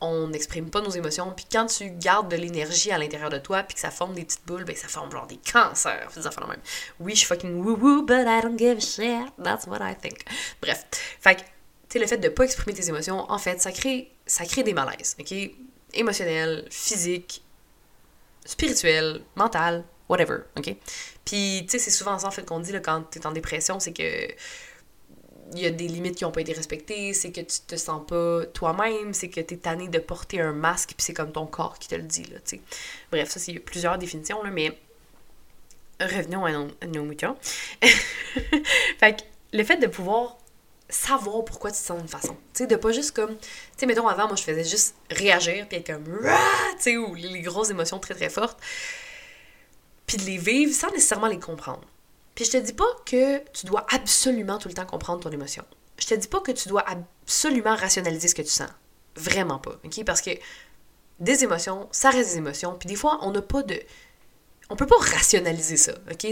on 0.00 0.28
n'exprime 0.28 0.70
pas 0.70 0.80
nos 0.80 0.90
émotions. 0.90 1.32
Puis 1.34 1.46
quand 1.50 1.66
tu 1.66 1.90
gardes 1.90 2.30
de 2.30 2.36
l'énergie 2.36 2.92
à 2.92 2.98
l'intérieur 2.98 3.30
de 3.30 3.38
toi, 3.38 3.62
puis 3.62 3.74
que 3.74 3.80
ça 3.80 3.90
forme 3.90 4.14
des 4.14 4.24
petites 4.24 4.46
boules, 4.46 4.64
ben 4.64 4.76
ça 4.76 4.88
forme 4.88 5.10
genre 5.10 5.26
des 5.26 5.38
cancers. 5.38 6.10
Des 6.14 6.26
affaires 6.26 6.46
même. 6.46 6.60
Oui, 7.00 7.14
je 7.14 7.18
suis 7.18 7.26
fucking 7.26 7.62
woo-woo, 7.62 8.02
but 8.02 8.24
I 8.26 8.40
don't 8.42 8.58
give 8.58 8.78
a 8.78 8.80
shit. 8.80 9.32
That's 9.42 9.66
what 9.66 9.78
I 9.80 9.96
think. 9.96 10.24
Bref. 10.60 10.86
Fait 11.20 11.36
que, 11.36 11.40
tu 11.40 11.46
sais, 11.90 11.98
le 11.98 12.06
fait 12.06 12.18
de 12.18 12.28
pas 12.28 12.44
exprimer 12.44 12.74
tes 12.74 12.88
émotions, 12.88 13.30
en 13.30 13.38
fait, 13.38 13.60
ça 13.60 13.72
crée, 13.72 14.12
ça 14.26 14.44
crée 14.44 14.62
des 14.62 14.74
malaises, 14.74 15.16
ok? 15.18 15.34
Émotionnels, 15.94 16.66
physiques, 16.70 17.42
spirituels, 18.44 19.22
mental, 19.36 19.84
whatever, 20.08 20.38
ok? 20.56 20.74
Puis, 21.24 21.64
tu 21.64 21.70
sais, 21.70 21.78
c'est 21.78 21.90
souvent 21.90 22.18
ça, 22.18 22.28
en 22.28 22.30
fait, 22.30 22.44
qu'on 22.44 22.60
dit 22.60 22.72
là, 22.72 22.80
quand 22.80 23.02
t'es 23.02 23.26
en 23.26 23.32
dépression, 23.32 23.80
c'est 23.80 23.92
que 23.92 24.28
il 25.52 25.60
y 25.60 25.66
a 25.66 25.70
des 25.70 25.88
limites 25.88 26.16
qui 26.16 26.24
n'ont 26.24 26.30
pas 26.30 26.40
été 26.40 26.52
respectées, 26.52 27.14
c'est 27.14 27.32
que 27.32 27.40
tu 27.40 27.60
te 27.66 27.76
sens 27.76 28.02
pas 28.06 28.44
toi-même, 28.46 29.14
c'est 29.14 29.28
que 29.28 29.40
tu 29.40 29.54
es 29.54 29.56
tanné 29.56 29.88
de 29.88 29.98
porter 29.98 30.40
un 30.40 30.52
masque, 30.52 30.90
puis 30.90 31.04
c'est 31.04 31.14
comme 31.14 31.32
ton 31.32 31.46
corps 31.46 31.78
qui 31.78 31.88
te 31.88 31.94
le 31.94 32.02
dit, 32.02 32.24
là, 32.24 32.38
tu 32.44 32.56
sais. 32.56 32.60
Bref, 33.10 33.30
ça, 33.30 33.40
c'est 33.40 33.54
plusieurs 33.54 33.98
définitions, 33.98 34.42
là, 34.42 34.50
mais 34.50 34.78
revenons 36.00 36.44
à 36.44 36.52
nos, 36.86 37.04
moutons. 37.04 37.36
fait 39.00 39.16
que 39.16 39.22
le 39.52 39.64
fait 39.64 39.78
de 39.78 39.86
pouvoir 39.86 40.36
savoir 40.90 41.44
pourquoi 41.44 41.70
tu 41.70 41.78
te 41.78 41.82
sens 41.82 41.98
d'une 41.98 42.08
façon. 42.08 42.34
Tu 42.54 42.62
sais, 42.62 42.66
de 42.66 42.76
pas 42.76 42.92
juste 42.92 43.12
comme... 43.12 43.36
Tu 43.36 43.48
sais, 43.76 43.86
mettons, 43.86 44.06
avant, 44.06 44.26
moi, 44.26 44.36
je 44.36 44.42
faisais 44.42 44.64
juste 44.64 44.96
réagir, 45.10 45.66
puis 45.68 45.78
être 45.78 45.86
comme... 45.86 46.04
Tu 46.76 46.82
sais, 46.82 46.96
ou 46.96 47.14
les 47.14 47.40
grosses 47.40 47.70
émotions 47.70 47.98
très, 47.98 48.14
très 48.14 48.30
fortes. 48.30 48.58
Puis 50.08 50.16
de 50.16 50.24
les 50.24 50.38
vivre 50.38 50.74
sans 50.74 50.90
nécessairement 50.90 51.28
les 51.28 51.38
comprendre. 51.38 51.86
Puis 52.34 52.46
je 52.46 52.52
te 52.52 52.56
dis 52.56 52.72
pas 52.72 52.86
que 53.04 53.38
tu 53.52 53.66
dois 53.66 53.86
absolument 53.92 54.58
tout 54.58 54.68
le 54.68 54.74
temps 54.74 54.86
comprendre 54.86 55.20
ton 55.20 55.30
émotion. 55.30 55.64
Je 55.98 56.06
te 56.06 56.14
dis 56.14 56.28
pas 56.28 56.40
que 56.40 56.52
tu 56.52 56.68
dois 56.68 56.84
absolument 56.88 57.76
rationaliser 57.76 58.28
ce 58.28 58.34
que 58.34 58.42
tu 58.42 58.48
sens. 58.48 58.70
Vraiment 59.16 59.58
pas, 59.58 59.78
OK? 59.84 60.04
Parce 60.04 60.22
que 60.22 60.30
des 61.20 61.44
émotions, 61.44 61.88
ça 61.90 62.10
reste 62.10 62.30
des 62.30 62.38
émotions. 62.38 62.76
Puis 62.78 62.88
des 62.88 62.96
fois, 62.96 63.18
on 63.22 63.32
n'a 63.32 63.42
pas 63.42 63.62
de... 63.62 63.80
On 64.70 64.76
peut 64.76 64.86
pas 64.86 64.98
rationaliser 64.98 65.76
ça, 65.76 65.92
OK? 66.10 66.26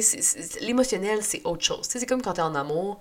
L'émotionnel, 0.61 1.23
c'est 1.23 1.43
autre 1.45 1.65
chose. 1.65 1.87
c'est 1.89 2.05
comme 2.07 2.23
quand 2.23 2.35
t'es 2.35 2.43
en 2.43 2.55
amour, 2.55 3.01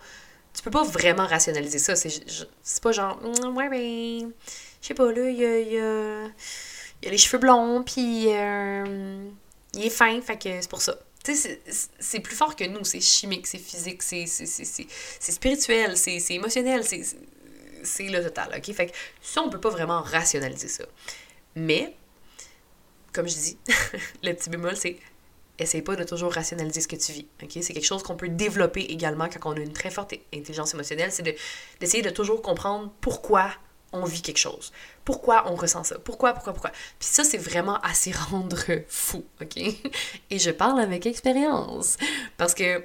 tu 0.53 0.63
peux 0.63 0.71
pas 0.71 0.83
vraiment 0.83 1.27
rationaliser 1.27 1.79
ça. 1.79 1.95
C'est 1.95 2.81
pas 2.81 2.91
genre, 2.91 3.19
mm, 3.21 3.55
ouais, 3.55 3.69
ben, 3.69 4.31
je 4.81 4.87
sais 4.87 4.93
pas, 4.93 5.11
là, 5.11 5.29
il 5.29 5.37
y 5.37 5.45
a, 5.45 5.59
y, 5.59 5.73
y 5.73 5.79
a, 5.79 7.11
les 7.11 7.17
cheveux 7.17 7.37
blonds, 7.37 7.83
puis 7.83 8.27
euh, 8.29 9.29
il 9.75 9.85
est 9.85 9.89
fin, 9.89 10.19
fait 10.21 10.37
que 10.37 10.61
c'est 10.61 10.69
pour 10.69 10.81
ça. 10.81 10.97
Tu 11.23 11.35
sais, 11.35 11.59
c'est 11.99 12.19
plus 12.19 12.35
fort 12.35 12.55
que 12.55 12.63
nous, 12.65 12.83
c'est 12.83 13.01
chimique, 13.01 13.47
c'est 13.47 13.57
physique, 13.57 14.03
c'est 14.03 14.25
spirituel, 15.19 15.97
c'est 15.97 16.21
émotionnel, 16.29 16.83
c'est 16.83 18.03
le 18.09 18.23
total, 18.23 18.53
ok? 18.55 18.73
Fait 18.73 18.87
que 18.87 18.91
ça, 19.21 19.41
on 19.41 19.49
peut 19.49 19.59
pas 19.59 19.71
vraiment 19.71 20.01
rationaliser 20.01 20.67
ça. 20.67 20.85
Mais, 21.55 21.95
comme 23.11 23.27
je 23.27 23.35
dis, 23.35 23.57
le 24.23 24.33
petit 24.33 24.49
bémol, 24.49 24.75
c'est 24.75 24.97
essaye 25.57 25.81
pas 25.81 25.95
de 25.95 26.03
toujours 26.03 26.33
rationaliser 26.33 26.81
ce 26.81 26.87
que 26.87 26.95
tu 26.95 27.11
vis. 27.11 27.27
ok? 27.41 27.49
C'est 27.61 27.73
quelque 27.73 27.85
chose 27.85 28.03
qu'on 28.03 28.15
peut 28.15 28.29
développer 28.29 28.81
également 28.81 29.29
quand 29.29 29.51
on 29.51 29.55
a 29.55 29.59
une 29.59 29.73
très 29.73 29.89
forte 29.89 30.13
intelligence 30.33 30.73
émotionnelle, 30.73 31.11
c'est 31.11 31.23
d'essayer 31.79 32.03
de, 32.03 32.09
toujours 32.09 32.41
comprendre 32.41 32.91
pourquoi 33.01 33.51
on 33.95 34.05
vit 34.05 34.21
quelque 34.21 34.37
chose. 34.37 34.71
Pourquoi 35.03 35.51
on 35.51 35.55
ressent 35.55 35.83
ça? 35.83 35.99
Pourquoi, 35.99 36.33
pourquoi, 36.33 36.53
pourquoi? 36.53 36.71
Puis 36.99 37.07
ça, 37.07 37.23
c'est 37.23 37.37
vraiment 37.37 37.79
à 37.81 37.93
s'y 37.93 38.11
rendre 38.29 38.57
fou, 38.87 39.23
OK? 39.41 39.57
Et 39.57 40.39
je 40.39 40.51
parle 40.51 40.79
avec 40.79 41.05
expérience. 41.05 41.97
Parce 42.37 42.53
que 42.53 42.83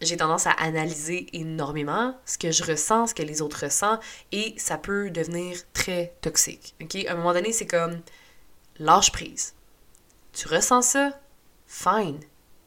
j'ai 0.00 0.16
tendance 0.16 0.46
à 0.46 0.52
analyser 0.52 1.26
énormément 1.32 2.16
ce 2.26 2.38
que 2.38 2.50
je 2.50 2.64
ressens, 2.64 3.08
ce 3.08 3.14
que 3.14 3.22
les 3.22 3.42
autres 3.42 3.64
ressentent, 3.64 4.00
et 4.32 4.54
ça 4.58 4.76
peut 4.76 5.10
devenir 5.10 5.56
très 5.72 6.14
toxique, 6.20 6.74
OK? 6.82 6.96
À 7.06 7.12
un 7.12 7.16
moment 7.16 7.32
donné, 7.32 7.52
c'est 7.52 7.66
comme 7.66 8.00
lâche 8.78 9.12
prise. 9.12 9.54
Tu 10.32 10.48
ressens 10.48 10.82
ça? 10.82 11.20
Fine. 11.66 12.20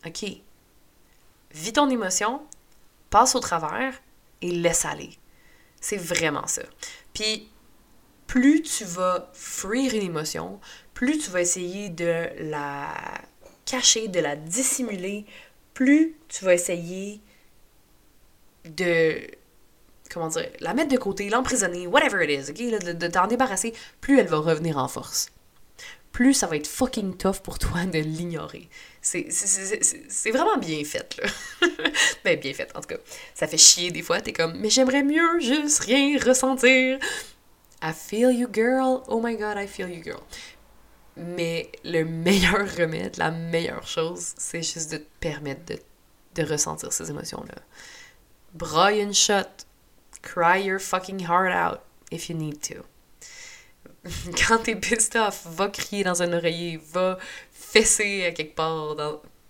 OK? 0.06 0.26
Vis 1.52 1.74
ton 1.74 1.90
émotion, 1.90 2.42
passe 3.10 3.36
au 3.36 3.40
travers 3.40 3.94
et 4.42 4.52
laisse 4.52 4.86
aller. 4.86 5.18
C'est 5.82 5.98
vraiment 5.98 6.48
ça. 6.48 6.64
Puis 7.14 7.50
plus 8.28 8.62
tu 8.62 8.84
vas 8.84 9.32
fuir 9.34 9.94
une 9.94 10.04
émotion, 10.04 10.60
plus 10.94 11.18
tu 11.18 11.32
vas 11.32 11.42
essayer 11.42 11.90
de 11.90 12.28
la 12.50 12.94
cacher, 13.66 14.08
de 14.08 14.20
la 14.20 14.36
dissimuler, 14.36 15.26
plus 15.74 16.16
tu 16.28 16.46
vas 16.46 16.54
essayer 16.54 17.22
de 18.66 19.22
comment 20.10 20.28
dire, 20.28 20.50
la 20.60 20.74
mettre 20.74 20.92
de 20.92 20.98
côté, 20.98 21.30
l'emprisonner, 21.30 21.88
whatever 21.88 22.24
it 22.24 22.30
is, 22.30 22.52
ok, 22.52 22.86
de, 22.86 22.94
de 22.94 23.08
t'en 23.08 23.28
débarrasser, 23.28 23.74
plus 24.02 24.20
elle 24.20 24.28
va 24.28 24.38
revenir 24.38 24.78
en 24.78 24.88
force. 24.88 25.28
Plus 26.12 26.34
ça 26.34 26.48
va 26.48 26.56
être 26.56 26.68
fucking 26.68 27.18
tough 27.18 27.42
pour 27.44 27.60
toi 27.60 27.86
de 27.86 28.00
l'ignorer. 28.00 28.70
C'est 29.02 30.32
vraiment 30.32 30.58
bien 30.58 30.84
fait, 30.84 31.18
là. 31.22 31.68
ben, 32.26 32.40
bien 32.40 32.54
fait, 32.54 32.72
en 32.76 32.82
tout 32.82 32.88
cas. 32.88 32.98
Ça 33.36 33.48
fait 33.48 33.58
chier 33.58 33.92
des 33.92 34.02
fois, 34.02 34.20
t'es 34.22 34.34
comme, 34.34 34.58
mais 34.58 34.70
j'aimerais 34.70 35.04
mieux 35.04 35.40
juste 35.40 35.80
rien 35.80 36.18
ressentir. 36.20 36.98
I 37.82 37.92
feel 37.92 38.32
you, 38.32 38.48
girl. 38.48 39.04
Oh 39.08 39.22
my 39.22 39.36
god, 39.36 39.58
I 39.58 39.68
feel 39.68 39.88
you, 39.88 40.02
girl. 40.02 40.24
Mais 41.16 41.72
le 41.84 42.04
meilleur 42.04 42.68
remède, 42.78 43.18
la 43.18 43.32
meilleure 43.32 43.88
chose, 43.88 44.34
c'est 44.38 44.62
juste 44.62 44.92
de 44.92 44.98
te 44.98 45.08
permettre 45.20 45.66
de, 45.66 45.80
de 46.36 46.44
ressentir 46.48 46.92
ces 46.92 47.10
émotions-là. 47.10 47.56
Braille 48.54 49.02
une 49.02 49.14
shot. 49.14 49.66
Cry 50.22 50.64
your 50.64 50.80
fucking 50.80 51.22
heart 51.22 51.54
out 51.54 51.82
if 52.12 52.30
you 52.30 52.36
need 52.36 52.62
to. 52.62 52.84
Quand 54.48 54.60
t'es 54.64 54.76
pissed 54.76 55.16
off, 55.16 55.46
va 55.48 55.70
crier 55.70 56.04
dans 56.04 56.22
un 56.22 56.34
oreiller, 56.34 56.80
va 56.92 57.18
fesser 57.52 58.26
à 58.26 58.32
quelque 58.32 58.56
part, 58.56 58.96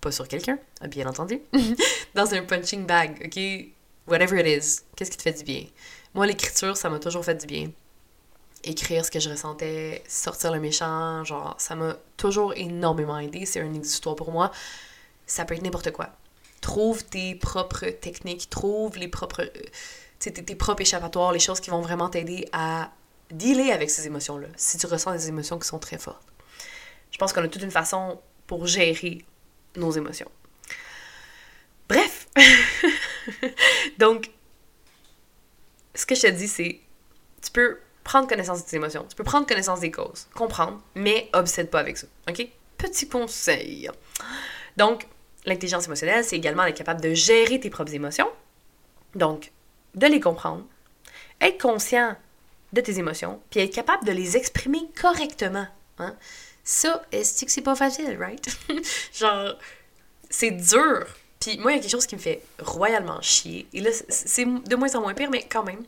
pas 0.01 0.11
sur 0.11 0.27
quelqu'un, 0.27 0.59
bien 0.89 1.07
entendu, 1.07 1.41
dans 2.15 2.33
un 2.33 2.43
punching 2.43 2.85
bag, 2.85 3.21
ok? 3.25 3.71
Whatever 4.07 4.39
it 4.39 4.47
is, 4.47 4.81
qu'est-ce 4.95 5.11
qui 5.11 5.17
te 5.17 5.23
fait 5.23 5.33
du 5.33 5.43
bien? 5.43 5.65
Moi, 6.13 6.27
l'écriture, 6.27 6.77
ça 6.77 6.89
m'a 6.89 6.99
toujours 6.99 7.25
fait 7.25 7.35
du 7.35 7.45
bien 7.45 7.71
écrire 8.69 9.05
ce 9.05 9.11
que 9.11 9.19
je 9.19 9.29
ressentais, 9.29 10.03
sortir 10.07 10.51
le 10.51 10.59
méchant, 10.59 11.23
genre, 11.23 11.55
ça 11.57 11.75
m'a 11.75 11.95
toujours 12.17 12.53
énormément 12.55 13.17
aidé. 13.19 13.45
C'est 13.45 13.61
un 13.61 13.73
exutoire 13.73 14.15
pour 14.15 14.31
moi. 14.31 14.51
Ça 15.25 15.45
peut 15.45 15.55
être 15.55 15.63
n'importe 15.63 15.91
quoi. 15.91 16.09
Trouve 16.61 17.03
tes 17.03 17.35
propres 17.35 17.87
techniques, 17.87 18.49
trouve 18.49 18.97
les 18.97 19.07
propres, 19.07 19.43
euh, 19.43 19.61
tes, 20.19 20.31
tes 20.31 20.55
propres 20.55 20.81
échappatoires, 20.81 21.31
les 21.31 21.39
choses 21.39 21.59
qui 21.59 21.69
vont 21.69 21.81
vraiment 21.81 22.09
t'aider 22.09 22.47
à 22.51 22.91
dealer 23.31 23.71
avec 23.71 23.89
ces 23.89 24.07
émotions-là, 24.07 24.47
si 24.55 24.77
tu 24.77 24.85
ressens 24.85 25.11
des 25.11 25.27
émotions 25.27 25.59
qui 25.59 25.67
sont 25.67 25.79
très 25.79 25.97
fortes. 25.97 26.25
Je 27.11 27.17
pense 27.17 27.33
qu'on 27.33 27.43
a 27.43 27.47
toute 27.47 27.61
une 27.61 27.71
façon 27.71 28.19
pour 28.47 28.67
gérer 28.67 29.23
nos 29.75 29.91
émotions. 29.91 30.31
Bref, 31.89 32.27
donc, 33.97 34.31
ce 35.95 36.05
que 36.05 36.15
je 36.15 36.21
te 36.21 36.27
dis, 36.27 36.47
c'est, 36.47 36.79
tu 37.41 37.51
peux 37.51 37.79
prendre 38.07 38.25
connaissance 38.29 38.63
de 38.63 38.69
tes 38.69 38.77
émotions. 38.77 39.05
Tu 39.09 39.17
peux 39.17 39.25
prendre 39.25 39.45
connaissance 39.45 39.81
des 39.81 39.91
causes, 39.91 40.27
comprendre, 40.33 40.81
mais 40.95 41.29
obsède 41.33 41.69
pas 41.69 41.81
avec 41.81 41.97
ça. 41.97 42.07
OK? 42.29 42.47
Petit 42.77 43.09
conseil. 43.09 43.89
Donc, 44.77 45.05
l'intelligence 45.45 45.87
émotionnelle, 45.87 46.23
c'est 46.23 46.37
également 46.37 46.63
être 46.63 46.77
capable 46.77 47.01
de 47.01 47.13
gérer 47.13 47.59
tes 47.59 47.69
propres 47.69 47.93
émotions. 47.93 48.29
Donc, 49.13 49.51
de 49.93 50.07
les 50.07 50.21
comprendre, 50.21 50.63
être 51.41 51.61
conscient 51.61 52.15
de 52.71 52.79
tes 52.79 52.97
émotions, 52.97 53.41
puis 53.49 53.59
être 53.59 53.73
capable 53.73 54.05
de 54.05 54.13
les 54.13 54.37
exprimer 54.37 54.83
correctement. 55.01 55.67
Hein? 55.99 56.15
Ça, 56.63 57.03
est-ce 57.11 57.43
que 57.43 57.51
c'est 57.51 57.61
pas 57.61 57.75
facile, 57.75 58.17
right? 58.17 58.47
Genre, 59.13 59.53
c'est 60.29 60.51
dur. 60.51 61.07
Puis 61.41 61.57
moi, 61.57 61.73
il 61.73 61.75
y 61.75 61.79
a 61.79 61.81
quelque 61.81 61.91
chose 61.91 62.07
qui 62.07 62.15
me 62.15 62.21
fait 62.21 62.41
royalement 62.59 63.21
chier. 63.21 63.67
Et 63.73 63.81
là, 63.81 63.89
c'est 64.07 64.45
de 64.45 64.75
moins 64.77 64.95
en 64.95 65.01
moins 65.01 65.13
pire, 65.13 65.29
mais 65.29 65.43
quand 65.43 65.63
même 65.63 65.83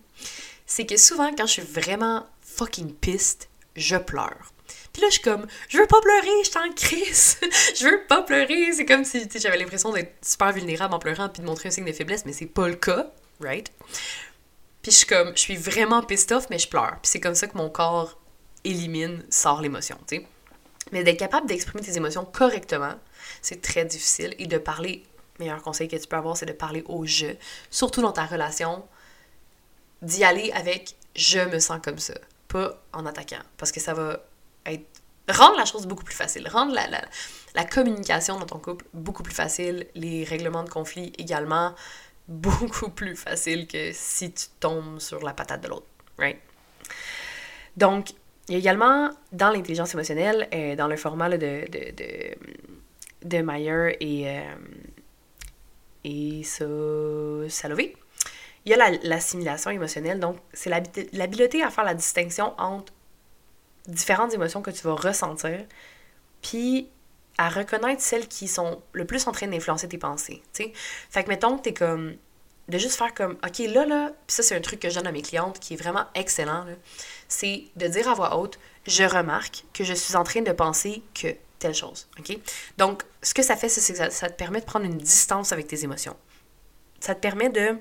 c'est 0.69 0.85
que 0.85 0.97
souvent, 0.97 1.33
quand 1.35 1.47
je 1.47 1.53
suis 1.53 1.61
vraiment 1.63 2.27
fucking 2.41 2.93
piste, 2.93 3.49
je 3.75 3.97
pleure. 3.97 4.53
Puis 4.93 5.01
là, 5.01 5.07
je 5.07 5.13
suis 5.13 5.23
comme, 5.23 5.47
je 5.67 5.79
veux 5.79 5.87
pas 5.87 5.99
pleurer, 5.99 6.29
je 6.43 6.49
suis 6.49 6.59
en 6.59 6.71
crise. 6.71 7.39
je 7.75 7.85
veux 7.85 8.01
pas 8.07 8.21
pleurer. 8.21 8.71
C'est 8.73 8.85
comme 8.85 9.03
si 9.03 9.27
j'avais 9.35 9.57
l'impression 9.57 9.91
d'être 9.91 10.13
super 10.23 10.53
vulnérable 10.53 10.93
en 10.93 10.99
pleurant 10.99 11.27
puis 11.27 11.41
de 11.41 11.47
montrer 11.47 11.69
un 11.69 11.71
signe 11.71 11.85
de 11.85 11.91
faiblesse, 11.91 12.23
mais 12.23 12.33
c'est 12.33 12.45
pas 12.45 12.67
le 12.67 12.75
cas, 12.75 13.11
right? 13.41 13.71
Puis 14.83 14.91
je 14.91 14.97
suis 14.97 15.07
comme, 15.07 15.31
je 15.35 15.39
suis 15.39 15.55
vraiment 15.55 16.03
pissed 16.03 16.31
off, 16.31 16.45
mais 16.51 16.59
je 16.59 16.69
pleure. 16.69 16.97
Puis 17.01 17.09
c'est 17.11 17.19
comme 17.19 17.35
ça 17.35 17.47
que 17.47 17.57
mon 17.57 17.69
corps 17.71 18.19
élimine, 18.63 19.25
sort 19.31 19.61
l'émotion, 19.61 19.97
tu 20.07 20.17
sais. 20.17 20.27
Mais 20.91 21.03
d'être 21.03 21.19
capable 21.19 21.47
d'exprimer 21.47 21.83
tes 21.83 21.97
émotions 21.97 22.25
correctement, 22.25 22.93
c'est 23.41 23.61
très 23.61 23.85
difficile. 23.85 24.35
Et 24.37 24.45
de 24.45 24.59
parler, 24.59 25.03
meilleur 25.39 25.63
conseil 25.63 25.87
que 25.87 25.95
tu 25.95 26.07
peux 26.07 26.15
avoir, 26.15 26.37
c'est 26.37 26.45
de 26.45 26.53
parler 26.53 26.83
au 26.87 27.07
jeu. 27.07 27.37
Surtout 27.71 28.03
dans 28.03 28.11
ta 28.11 28.25
relation 28.25 28.83
d'y 30.01 30.23
aller 30.23 30.51
avec 30.51 30.95
je 31.15 31.39
me 31.39 31.59
sens 31.59 31.79
comme 31.83 31.99
ça, 31.99 32.13
pas 32.47 32.81
en 32.93 33.05
attaquant, 33.05 33.41
parce 33.57 33.71
que 33.71 33.79
ça 33.79 33.93
va 33.93 34.19
être 34.65 34.85
rendre 35.29 35.57
la 35.57 35.65
chose 35.65 35.85
beaucoup 35.85 36.03
plus 36.03 36.15
facile, 36.15 36.47
rendre 36.47 36.73
la, 36.73 36.87
la, 36.87 37.01
la 37.55 37.65
communication 37.65 38.39
dans 38.39 38.45
ton 38.45 38.59
couple 38.59 38.85
beaucoup 38.93 39.23
plus 39.23 39.33
facile, 39.33 39.87
les 39.95 40.23
règlements 40.23 40.63
de 40.63 40.69
conflit 40.69 41.13
également 41.17 41.75
beaucoup 42.27 42.89
plus 42.89 43.15
facile 43.15 43.67
que 43.67 43.91
si 43.93 44.31
tu 44.31 44.45
tombes 44.59 44.99
sur 44.99 45.23
la 45.23 45.33
patate 45.33 45.61
de 45.61 45.67
l'autre, 45.67 45.87
right? 46.17 46.39
Donc, 47.77 48.11
il 48.47 48.53
y 48.53 48.55
a 48.55 48.57
également 48.59 49.11
dans 49.31 49.51
l'intelligence 49.51 49.93
émotionnelle, 49.93 50.47
euh, 50.53 50.75
dans 50.75 50.87
le 50.87 50.97
format 50.97 51.29
de, 51.29 51.37
de, 51.37 51.91
de, 51.91 52.35
de 53.23 53.41
Meyer 53.41 53.95
et, 53.99 54.27
euh, 54.27 54.55
et 56.03 56.43
Salové, 57.49 57.95
il 58.69 58.77
y 58.77 58.79
a 58.79 58.91
l'assimilation 59.03 59.71
émotionnelle. 59.71 60.19
Donc, 60.19 60.37
c'est 60.53 60.69
l'habileté 61.11 61.63
à 61.63 61.71
faire 61.71 61.83
la 61.83 61.95
distinction 61.95 62.53
entre 62.59 62.93
différentes 63.87 64.33
émotions 64.33 64.61
que 64.61 64.69
tu 64.69 64.83
vas 64.83 64.93
ressentir, 64.93 65.65
puis 66.43 66.87
à 67.39 67.49
reconnaître 67.49 68.01
celles 68.01 68.27
qui 68.27 68.47
sont 68.47 68.83
le 68.91 69.05
plus 69.05 69.25
en 69.27 69.31
train 69.31 69.47
d'influencer 69.47 69.87
tes 69.87 69.97
pensées. 69.97 70.43
Fait 70.53 71.23
que, 71.23 71.29
mettons 71.29 71.57
que 71.57 71.63
t'es 71.63 71.73
comme... 71.73 72.15
De 72.67 72.77
juste 72.77 72.97
faire 72.97 73.15
comme, 73.15 73.39
OK, 73.43 73.57
là, 73.57 73.87
là, 73.87 74.11
puis 74.27 74.35
ça, 74.35 74.43
c'est 74.43 74.55
un 74.55 74.61
truc 74.61 74.79
que 74.79 74.91
je 74.91 74.95
donne 74.95 75.07
à 75.07 75.11
mes 75.11 75.23
clientes 75.23 75.59
qui 75.59 75.73
est 75.73 75.77
vraiment 75.77 76.05
excellent, 76.13 76.67
c'est 77.27 77.63
de 77.75 77.87
dire 77.87 78.07
à 78.07 78.13
voix 78.13 78.37
haute, 78.37 78.59
je 78.85 79.03
remarque 79.03 79.63
que 79.73 79.83
je 79.83 79.95
suis 79.95 80.15
en 80.15 80.23
train 80.23 80.41
de 80.43 80.51
penser 80.51 81.01
que 81.15 81.29
telle 81.57 81.73
chose, 81.73 82.07
OK? 82.19 82.37
Donc, 82.77 83.01
ce 83.23 83.33
que 83.33 83.41
ça 83.41 83.55
fait, 83.55 83.69
c'est 83.69 83.91
que 83.91 84.11
ça 84.11 84.29
te 84.29 84.35
permet 84.35 84.59
de 84.59 84.65
prendre 84.65 84.85
une 84.85 84.99
distance 84.99 85.51
avec 85.51 85.67
tes 85.67 85.83
émotions. 85.83 86.15
Ça 86.99 87.15
te 87.15 87.19
permet 87.19 87.49
de 87.49 87.75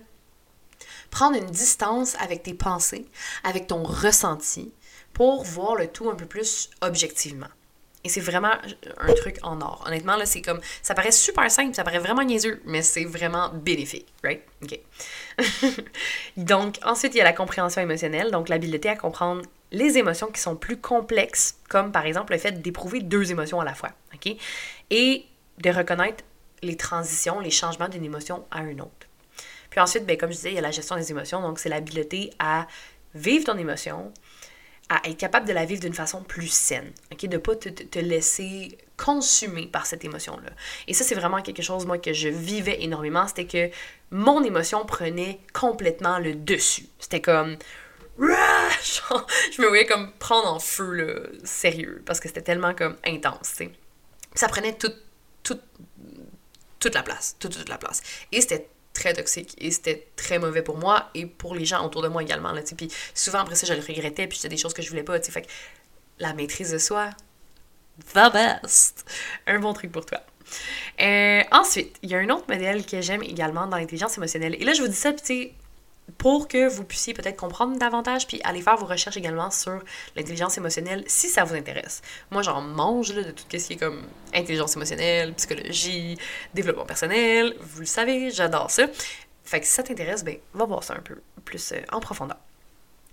prendre 1.10 1.36
une 1.36 1.50
distance 1.50 2.16
avec 2.20 2.42
tes 2.42 2.54
pensées, 2.54 3.06
avec 3.44 3.66
ton 3.66 3.82
ressenti, 3.82 4.72
pour 5.12 5.44
voir 5.44 5.74
le 5.74 5.88
tout 5.88 6.08
un 6.10 6.14
peu 6.14 6.26
plus 6.26 6.70
objectivement. 6.80 7.48
Et 8.04 8.08
c'est 8.08 8.20
vraiment 8.20 8.52
un 8.98 9.12
truc 9.14 9.38
en 9.42 9.60
or. 9.60 9.82
Honnêtement, 9.86 10.16
là, 10.16 10.24
c'est 10.24 10.40
comme. 10.40 10.60
Ça 10.82 10.94
paraît 10.94 11.10
super 11.10 11.50
simple, 11.50 11.74
ça 11.74 11.82
paraît 11.82 11.98
vraiment 11.98 12.22
niaiseux, 12.22 12.62
mais 12.64 12.80
c'est 12.82 13.04
vraiment 13.04 13.48
bénéfique, 13.48 14.06
right? 14.22 14.42
OK. 14.62 14.78
donc, 16.36 16.78
ensuite, 16.84 17.14
il 17.14 17.18
y 17.18 17.20
a 17.20 17.24
la 17.24 17.32
compréhension 17.32 17.82
émotionnelle, 17.82 18.30
donc 18.30 18.48
l'habileté 18.48 18.88
à 18.88 18.96
comprendre 18.96 19.42
les 19.72 19.98
émotions 19.98 20.28
qui 20.28 20.40
sont 20.40 20.56
plus 20.56 20.78
complexes, 20.78 21.58
comme 21.68 21.92
par 21.92 22.06
exemple 22.06 22.32
le 22.32 22.38
fait 22.38 22.62
d'éprouver 22.62 23.00
deux 23.00 23.30
émotions 23.30 23.60
à 23.60 23.64
la 23.64 23.74
fois, 23.74 23.90
OK? 24.14 24.34
Et 24.90 25.26
de 25.58 25.70
reconnaître 25.70 26.24
les 26.62 26.76
transitions, 26.76 27.40
les 27.40 27.50
changements 27.50 27.88
d'une 27.88 28.04
émotion 28.04 28.46
à 28.50 28.62
une 28.62 28.80
autre. 28.80 28.97
Puis 29.70 29.80
ensuite, 29.80 30.06
ben, 30.06 30.16
comme 30.16 30.30
je 30.30 30.36
disais, 30.36 30.50
il 30.50 30.54
y 30.54 30.58
a 30.58 30.62
la 30.62 30.70
gestion 30.70 30.96
des 30.96 31.10
émotions, 31.10 31.40
donc 31.40 31.58
c'est 31.58 31.68
l'habileté 31.68 32.30
à 32.38 32.66
vivre 33.14 33.44
ton 33.44 33.56
émotion, 33.58 34.12
à 34.88 35.06
être 35.08 35.18
capable 35.18 35.46
de 35.46 35.52
la 35.52 35.64
vivre 35.64 35.80
d'une 35.82 35.94
façon 35.94 36.22
plus 36.22 36.48
saine, 36.48 36.92
ok, 37.12 37.26
de 37.26 37.36
pas 37.36 37.54
te, 37.56 37.98
laisser 37.98 38.78
consumer 38.96 39.66
par 39.66 39.86
cette 39.86 40.04
émotion-là. 40.04 40.50
Et 40.86 40.94
ça, 40.94 41.04
c'est 41.04 41.14
vraiment 41.14 41.42
quelque 41.42 41.62
chose, 41.62 41.84
moi, 41.86 41.98
que 41.98 42.12
je 42.12 42.28
vivais 42.28 42.82
énormément, 42.82 43.26
c'était 43.28 43.46
que 43.46 43.70
mon 44.10 44.42
émotion 44.42 44.84
prenait 44.86 45.40
complètement 45.52 46.18
le 46.18 46.34
dessus. 46.34 46.86
C'était 46.98 47.20
comme... 47.20 47.56
je 48.18 49.62
me 49.62 49.68
voyais 49.68 49.86
comme 49.86 50.12
prendre 50.14 50.52
en 50.52 50.58
feu, 50.58 50.92
là, 50.92 51.20
sérieux, 51.44 52.02
parce 52.06 52.18
que 52.18 52.28
c'était 52.28 52.42
tellement 52.42 52.74
comme 52.74 52.96
intense. 53.04 53.60
Ça 54.34 54.48
prenait 54.48 54.72
toute, 54.72 54.96
toute, 55.42 55.62
toute 56.80 56.94
la 56.94 57.02
place, 57.02 57.36
toute, 57.38 57.56
toute 57.56 57.68
la 57.68 57.78
place. 57.78 58.02
Et 58.32 58.40
c'était 58.40 58.68
très 58.98 59.12
toxique 59.14 59.54
et 59.58 59.70
c'était 59.70 60.08
très 60.16 60.38
mauvais 60.38 60.62
pour 60.62 60.76
moi 60.76 61.08
et 61.14 61.24
pour 61.24 61.54
les 61.54 61.64
gens 61.64 61.84
autour 61.86 62.02
de 62.02 62.08
moi 62.08 62.22
également. 62.22 62.52
Là, 62.52 62.62
puis 62.76 62.90
souvent 63.14 63.38
après 63.38 63.54
ça, 63.54 63.66
je 63.66 63.74
le 63.74 63.80
regrettais 63.80 64.26
puis 64.26 64.38
c'était 64.38 64.48
des 64.48 64.56
choses 64.56 64.74
que 64.74 64.82
je 64.82 64.90
voulais 64.90 65.04
pas. 65.04 65.20
Fait 65.20 65.42
que 65.42 65.48
la 66.18 66.34
maîtrise 66.34 66.72
de 66.72 66.78
soi, 66.78 67.10
the 68.14 68.32
best! 68.32 69.04
Un 69.46 69.60
bon 69.60 69.72
truc 69.72 69.92
pour 69.92 70.04
toi. 70.04 70.20
Euh, 71.00 71.42
ensuite, 71.52 71.96
il 72.02 72.10
y 72.10 72.14
a 72.14 72.18
un 72.18 72.28
autre 72.30 72.46
modèle 72.48 72.84
que 72.84 73.00
j'aime 73.00 73.22
également 73.22 73.66
dans 73.66 73.76
l'intelligence 73.76 74.16
émotionnelle. 74.16 74.56
Et 74.58 74.64
là, 74.64 74.72
je 74.72 74.82
vous 74.82 74.88
dis 74.88 74.94
ça, 74.96 75.12
puis 75.12 75.52
pour 76.18 76.48
que 76.48 76.68
vous 76.68 76.84
puissiez 76.84 77.14
peut-être 77.14 77.36
comprendre 77.36 77.78
davantage, 77.78 78.26
puis 78.26 78.40
aller 78.42 78.60
faire 78.60 78.76
vos 78.76 78.86
recherches 78.86 79.16
également 79.16 79.50
sur 79.50 79.80
l'intelligence 80.16 80.58
émotionnelle 80.58 81.04
si 81.06 81.28
ça 81.28 81.44
vous 81.44 81.54
intéresse. 81.54 82.02
Moi, 82.30 82.42
j'en 82.42 82.60
mange 82.60 83.14
de 83.14 83.22
tout 83.30 83.44
ce 83.50 83.56
qui 83.56 83.72
est 83.74 83.76
comme 83.76 84.02
intelligence 84.34 84.76
émotionnelle, 84.76 85.32
psychologie, 85.34 86.18
développement 86.54 86.86
personnel. 86.86 87.54
Vous 87.60 87.80
le 87.80 87.86
savez, 87.86 88.30
j'adore 88.30 88.70
ça. 88.70 88.86
Fait 89.44 89.60
que 89.60 89.66
si 89.66 89.72
ça 89.72 89.82
t'intéresse, 89.82 90.24
ben, 90.24 90.36
va 90.52 90.64
voir 90.66 90.82
ça 90.82 90.94
un 90.94 91.00
peu 91.00 91.20
plus 91.44 91.72
euh, 91.72 91.80
en 91.92 92.00
profondeur. 92.00 92.36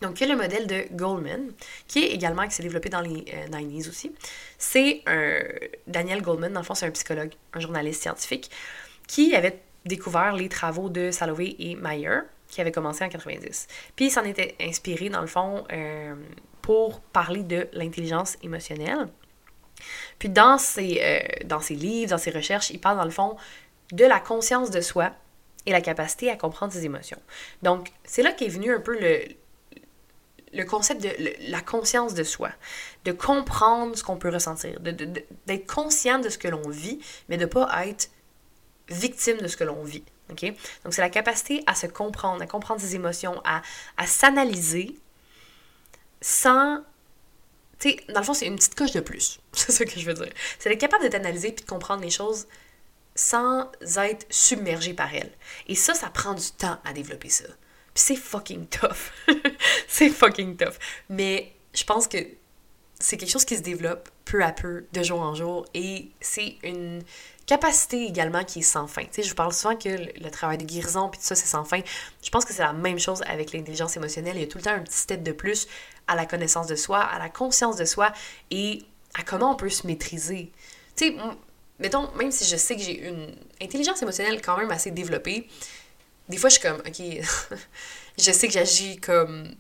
Donc, 0.02 0.20
il 0.20 0.28
y 0.28 0.30
a 0.30 0.36
le 0.36 0.42
modèle 0.42 0.68
de 0.68 0.86
Goldman, 0.92 1.52
qui 1.88 2.04
est 2.04 2.10
également, 2.10 2.46
qui 2.46 2.54
s'est 2.54 2.64
développé 2.64 2.90
dans 2.90 3.00
les 3.00 3.24
90s 3.50 3.86
euh, 3.86 3.90
aussi. 3.90 4.14
C'est 4.58 5.02
un... 5.06 5.40
Daniel 5.88 6.22
Goldman, 6.22 6.52
dans 6.52 6.60
le 6.60 6.66
fond, 6.66 6.76
c'est 6.76 6.86
un 6.86 6.92
psychologue, 6.92 7.32
un 7.54 7.60
journaliste 7.62 8.02
scientifique, 8.02 8.52
qui 9.08 9.36
avait 9.36 9.62
découvert 9.86 10.34
les 10.34 10.50
travaux 10.50 10.90
de 10.90 11.12
Salovey 11.12 11.56
et 11.60 11.76
Mayer, 11.76 12.20
qui 12.56 12.62
avait 12.62 12.72
commencé 12.72 13.04
en 13.04 13.10
90. 13.10 13.68
Puis 13.98 14.06
il 14.06 14.12
s'en 14.12 14.24
était 14.24 14.56
inspiré, 14.62 15.10
dans 15.10 15.20
le 15.20 15.28
fond, 15.28 15.66
euh, 15.74 16.16
pour 16.62 17.02
parler 17.02 17.44
de 17.44 17.68
l'intelligence 17.74 18.38
émotionnelle. 18.44 19.10
Puis 20.20 20.30
dans 20.30 20.58
ses, 20.58 21.02
euh, 21.02 21.46
dans 21.46 21.60
ses 21.60 21.76
livres, 21.76 22.12
dans 22.12 22.18
ses 22.18 22.32
recherches, 22.32 22.70
il 22.70 22.80
parle, 22.80 22.98
dans 22.98 23.04
le 23.04 23.12
fond, 23.12 23.36
de 23.92 24.06
la 24.06 24.22
conscience 24.22 24.72
de 24.72 24.80
soi 24.80 25.12
et 25.66 25.74
la 25.74 25.82
capacité 25.82 26.32
à 26.32 26.38
comprendre 26.38 26.72
ses 26.72 26.86
émotions. 26.86 27.20
Donc, 27.62 27.92
c'est 28.06 28.24
là 28.24 28.32
qu'est 28.32 28.48
venu 28.48 28.74
un 28.74 28.80
peu 28.80 28.98
le, 28.98 29.20
le 30.54 30.64
concept 30.64 31.04
de 31.04 31.12
la 31.52 31.60
conscience 31.60 32.14
de 32.14 32.24
soi, 32.24 32.52
de 33.04 33.12
comprendre 33.12 33.98
ce 33.98 34.04
qu'on 34.04 34.16
peut 34.16 34.30
ressentir, 34.30 34.80
d'être 34.80 35.68
conscient 35.68 36.20
de 36.20 36.30
ce 36.30 36.38
que 36.38 36.48
l'on 36.48 36.70
vit, 36.70 37.00
mais 37.28 37.36
de 37.36 37.44
ne 37.44 37.50
pas 37.50 37.86
être 37.86 38.10
victime 38.88 39.40
de 39.40 39.48
ce 39.48 39.58
que 39.58 39.66
l'on 39.66 39.84
vit. 39.84 40.06
Donc, 40.30 40.94
c'est 40.94 41.02
la 41.02 41.10
capacité 41.10 41.64
à 41.68 41.76
se 41.76 41.88
comprendre, 41.88 42.42
à 42.42 42.48
comprendre 42.48 42.82
ses 42.82 42.96
émotions, 42.96 43.42
à, 43.46 43.62
s'analyser 44.06 44.96
sans. 46.22 46.80
Tu 47.80 47.90
sais, 47.90 47.98
dans 48.10 48.22
le 48.22 48.26
fond, 48.26 48.34
c'est 48.34 48.48
une 48.48 48.56
petite 48.56 48.76
coche 48.76 48.94
de 48.94 49.02
plus. 49.02 49.40
C'est 49.52 49.74
ça 49.74 49.84
que 49.84 50.00
je 50.00 50.06
veux 50.06 50.14
dire. 50.14 50.32
C'est 50.60 50.72
être 50.72 50.80
capable 50.80 51.04
de 51.04 51.10
t'analyser 51.10 51.52
puis 51.52 51.66
de 51.66 51.70
comprendre 51.70 52.02
les 52.02 52.10
choses 52.10 52.48
sans 53.16 53.70
être 53.84 54.26
submergé 54.30 54.94
par 54.94 55.14
elles. 55.14 55.32
Et 55.68 55.76
ça, 55.76 55.94
ça 55.94 56.10
prend 56.10 56.34
du 56.34 56.52
temps 56.52 56.80
à 56.86 56.94
développer 56.94 57.30
ça. 57.30 57.46
Puis 57.94 58.04
c'est 58.04 58.16
fucking 58.16 58.68
tough. 58.68 59.12
c'est 59.88 60.10
fucking 60.10 60.56
tough. 60.56 60.76
Mais 61.10 61.54
je 61.74 61.84
pense 61.84 62.08
que 62.08 62.18
c'est 63.00 63.18
quelque 63.18 63.30
chose 63.30 63.46
qui 63.46 63.58
se 63.58 63.62
développe 63.62 64.10
peu 64.26 64.44
à 64.44 64.52
peu, 64.52 64.86
de 64.92 65.04
jour 65.04 65.22
en 65.22 65.36
jour, 65.36 65.66
et 65.74 66.10
c'est 66.20 66.58
une 66.64 67.04
capacité 67.46 68.06
également 68.06 68.44
qui 68.44 68.60
est 68.60 68.64
sans 68.64 68.88
fin. 68.88 69.04
Je 69.16 69.28
vous 69.30 69.36
parle 69.36 69.54
souvent 69.54 69.76
que 69.76 69.90
le, 69.90 70.32
travail 70.32 70.58
de 70.58 70.64
guérison 70.64 71.10
puis 71.10 71.20
tout 71.20 71.26
ça, 71.26 71.36
c'est 71.36 71.46
sans 71.46 71.64
fin. 71.64 71.82
Je 72.24 72.30
pense 72.30 72.46
que 72.46 72.54
c'est 72.54 72.64
la 72.64 72.74
même 72.74 73.00
chose 73.00 73.22
avec 73.28 73.54
l'intelligence 73.54 73.96
émotionnelle. 73.98 74.36
Il 74.36 74.42
y 74.42 74.44
a 74.44 74.48
tout 74.48 74.58
le 74.58 74.64
temps 74.64 74.72
un 74.72 74.82
petit 74.82 74.98
step 74.98 75.24
de 75.24 75.32
plus 75.32 75.68
à 76.08 76.16
la 76.16 76.26
connaissance 76.26 76.68
de 76.68 76.76
soi, 76.76 77.00
à 77.00 77.20
la 77.20 77.30
conscience 77.30 77.78
de 77.78 77.86
soi 77.86 78.12
et 78.52 78.84
à 79.14 79.24
comment 79.24 79.52
on 79.52 79.56
peut 79.56 79.70
se 79.70 79.86
maîtriser. 79.88 80.52
Tu 80.96 81.08
sais, 81.08 81.16
mettons, 81.80 82.12
même 82.16 82.32
si 82.32 82.46
je 82.46 82.56
sais 82.56 82.76
que 82.76 82.82
j'ai 82.82 83.08
une 83.08 83.36
intelligence 83.62 84.02
émotionnelle 84.02 84.42
quand 84.42 84.58
même 84.58 84.72
assez 84.72 84.92
développée, 84.92 85.48
des 86.30 86.38
fois 86.38 86.50
je 86.50 86.60
suis 86.60 86.68
comme, 86.68 86.82
ok, 86.86 87.02
je 88.18 88.32
sais 88.32 88.48
que 88.48 88.54
j'agis 88.54 88.98
comme 88.98 89.56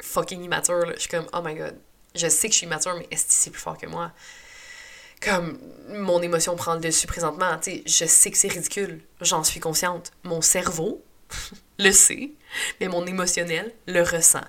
fucking 0.00 0.42
immature. 0.42 0.92
Je 0.94 1.00
suis 1.00 1.08
comme, 1.08 1.26
oh 1.32 1.40
my 1.42 1.54
god, 1.54 1.76
je 2.14 2.28
sais 2.28 2.48
que 2.48 2.52
je 2.52 2.58
suis 2.58 2.66
immature, 2.66 2.94
mais 2.98 3.06
est-ce 3.10 3.26
que 3.26 3.32
c'est 3.32 3.50
plus 3.50 3.60
fort 3.60 3.78
que 3.78 3.86
moi? 3.86 4.12
Comme 5.22 5.58
mon 5.88 6.20
émotion 6.22 6.56
prend 6.56 6.74
le 6.74 6.80
dessus 6.80 7.06
présentement, 7.06 7.56
tu 7.58 7.70
sais, 7.70 7.82
je 7.86 8.04
sais 8.06 8.30
que 8.30 8.38
c'est 8.38 8.48
ridicule, 8.48 9.00
j'en 9.20 9.44
suis 9.44 9.60
consciente. 9.60 10.12
Mon 10.24 10.40
cerveau 10.40 11.04
le 11.78 11.92
sait, 11.92 12.30
mais 12.80 12.88
mon 12.88 13.06
émotionnel 13.06 13.72
le 13.86 14.02
ressent. 14.02 14.44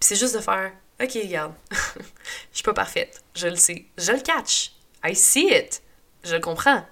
C'est 0.00 0.16
juste 0.16 0.34
de 0.34 0.40
faire, 0.40 0.72
ok, 1.00 1.12
regarde, 1.14 1.54
je 1.70 2.06
suis 2.52 2.62
pas 2.62 2.74
parfaite, 2.74 3.22
je 3.34 3.48
le 3.48 3.56
sais, 3.56 3.86
je 3.98 4.12
le 4.12 4.20
catch, 4.20 4.72
I 5.04 5.14
see 5.14 5.48
it, 5.52 5.82
je 6.24 6.34
le 6.34 6.40
comprends, 6.40 6.84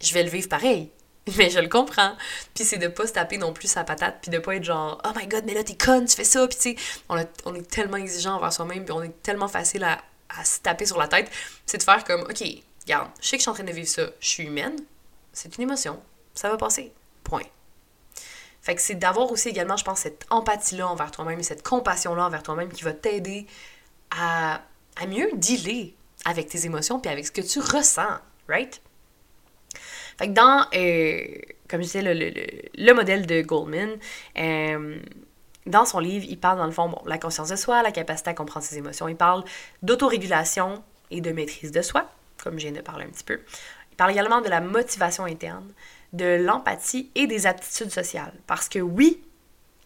je 0.00 0.12
vais 0.14 0.22
le 0.22 0.30
vivre 0.30 0.48
pareil. 0.48 0.90
Mais 1.36 1.50
je 1.50 1.58
le 1.58 1.68
comprends. 1.68 2.16
Puis 2.54 2.64
c'est 2.64 2.78
de 2.78 2.88
pas 2.88 3.06
se 3.06 3.12
taper 3.12 3.36
non 3.36 3.52
plus 3.52 3.68
sa 3.68 3.84
patate, 3.84 4.16
puis 4.22 4.30
de 4.30 4.38
pas 4.38 4.56
être 4.56 4.64
genre, 4.64 4.98
oh 5.04 5.10
my 5.14 5.26
god, 5.26 5.44
mais 5.44 5.52
là 5.52 5.62
t'es 5.62 5.76
conne, 5.76 6.06
tu 6.06 6.16
fais 6.16 6.24
ça, 6.24 6.48
puis 6.48 6.56
tu 6.56 6.70
sais, 6.70 6.76
on, 7.10 7.22
on 7.44 7.54
est 7.54 7.70
tellement 7.70 7.98
exigeant 7.98 8.36
envers 8.36 8.50
soi-même, 8.50 8.84
puis 8.86 8.92
on 8.92 9.02
est 9.02 9.22
tellement 9.22 9.48
facile 9.48 9.84
à 9.84 9.98
à 10.28 10.44
se 10.44 10.60
taper 10.60 10.86
sur 10.86 10.98
la 10.98 11.08
tête, 11.08 11.30
c'est 11.66 11.78
de 11.78 11.82
faire 11.82 12.04
comme, 12.04 12.22
OK, 12.22 12.42
regarde, 12.84 13.10
je 13.20 13.28
sais 13.28 13.36
que 13.36 13.40
je 13.40 13.42
suis 13.42 13.50
en 13.50 13.54
train 13.54 13.64
de 13.64 13.72
vivre 13.72 13.88
ça, 13.88 14.06
je 14.20 14.28
suis 14.28 14.44
humaine, 14.44 14.76
c'est 15.32 15.56
une 15.56 15.62
émotion, 15.62 16.00
ça 16.34 16.50
va 16.50 16.56
passer, 16.56 16.92
point. 17.24 17.42
Fait 18.60 18.74
que 18.74 18.82
c'est 18.82 18.96
d'avoir 18.96 19.30
aussi 19.30 19.48
également, 19.48 19.76
je 19.76 19.84
pense, 19.84 20.00
cette 20.00 20.26
empathie-là 20.30 20.88
envers 20.88 21.10
toi-même 21.10 21.40
et 21.40 21.42
cette 21.42 21.62
compassion-là 21.62 22.26
envers 22.26 22.42
toi-même 22.42 22.70
qui 22.70 22.84
va 22.84 22.92
t'aider 22.92 23.46
à, 24.10 24.62
à 24.96 25.06
mieux 25.06 25.30
dealer 25.34 25.94
avec 26.24 26.48
tes 26.48 26.66
émotions 26.66 27.00
puis 27.00 27.10
avec 27.10 27.26
ce 27.26 27.32
que 27.32 27.40
tu 27.40 27.60
ressens, 27.60 28.18
right? 28.48 28.82
Fait 30.18 30.28
que 30.28 30.32
dans, 30.32 30.66
euh, 30.74 31.40
comme 31.68 31.80
je 31.80 31.86
disais, 31.86 32.02
le, 32.02 32.12
le, 32.12 32.32
le, 32.74 32.92
modèle 32.92 33.24
de 33.26 33.40
Goldman, 33.40 33.96
euh, 34.36 34.98
dans 35.68 35.84
son 35.84 35.98
livre, 35.98 36.26
il 36.28 36.38
parle 36.38 36.58
dans 36.58 36.66
le 36.66 36.72
fond, 36.72 36.88
bon, 36.88 37.00
la 37.06 37.18
conscience 37.18 37.48
de 37.48 37.56
soi, 37.56 37.82
la 37.82 37.92
capacité 37.92 38.30
à 38.30 38.34
comprendre 38.34 38.64
ses 38.64 38.78
émotions. 38.78 39.08
Il 39.08 39.16
parle 39.16 39.44
d'autorégulation 39.82 40.82
et 41.10 41.20
de 41.20 41.30
maîtrise 41.30 41.72
de 41.72 41.82
soi, 41.82 42.08
comme 42.42 42.56
viens 42.56 42.72
de 42.72 42.80
parler 42.80 43.04
un 43.04 43.10
petit 43.10 43.24
peu. 43.24 43.40
Il 43.92 43.96
parle 43.96 44.12
également 44.12 44.40
de 44.40 44.48
la 44.48 44.60
motivation 44.60 45.24
interne, 45.24 45.72
de 46.12 46.42
l'empathie 46.42 47.10
et 47.14 47.26
des 47.26 47.46
aptitudes 47.46 47.90
sociales. 47.90 48.34
Parce 48.46 48.68
que 48.68 48.78
oui, 48.78 49.22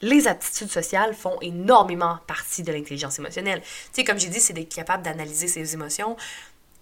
les 0.03 0.27
aptitudes 0.27 0.71
sociales 0.71 1.15
font 1.15 1.39
énormément 1.41 2.19
partie 2.27 2.63
de 2.63 2.73
l'intelligence 2.73 3.19
émotionnelle. 3.19 3.61
Tu 3.61 3.69
sais, 3.93 4.05
comme 4.05 4.19
j'ai 4.19 4.29
dit, 4.29 4.41
c'est 4.41 4.53
d'être 4.53 4.75
capable 4.75 5.05
d'analyser 5.05 5.49
ses 5.49 5.75
émotions 5.75 6.17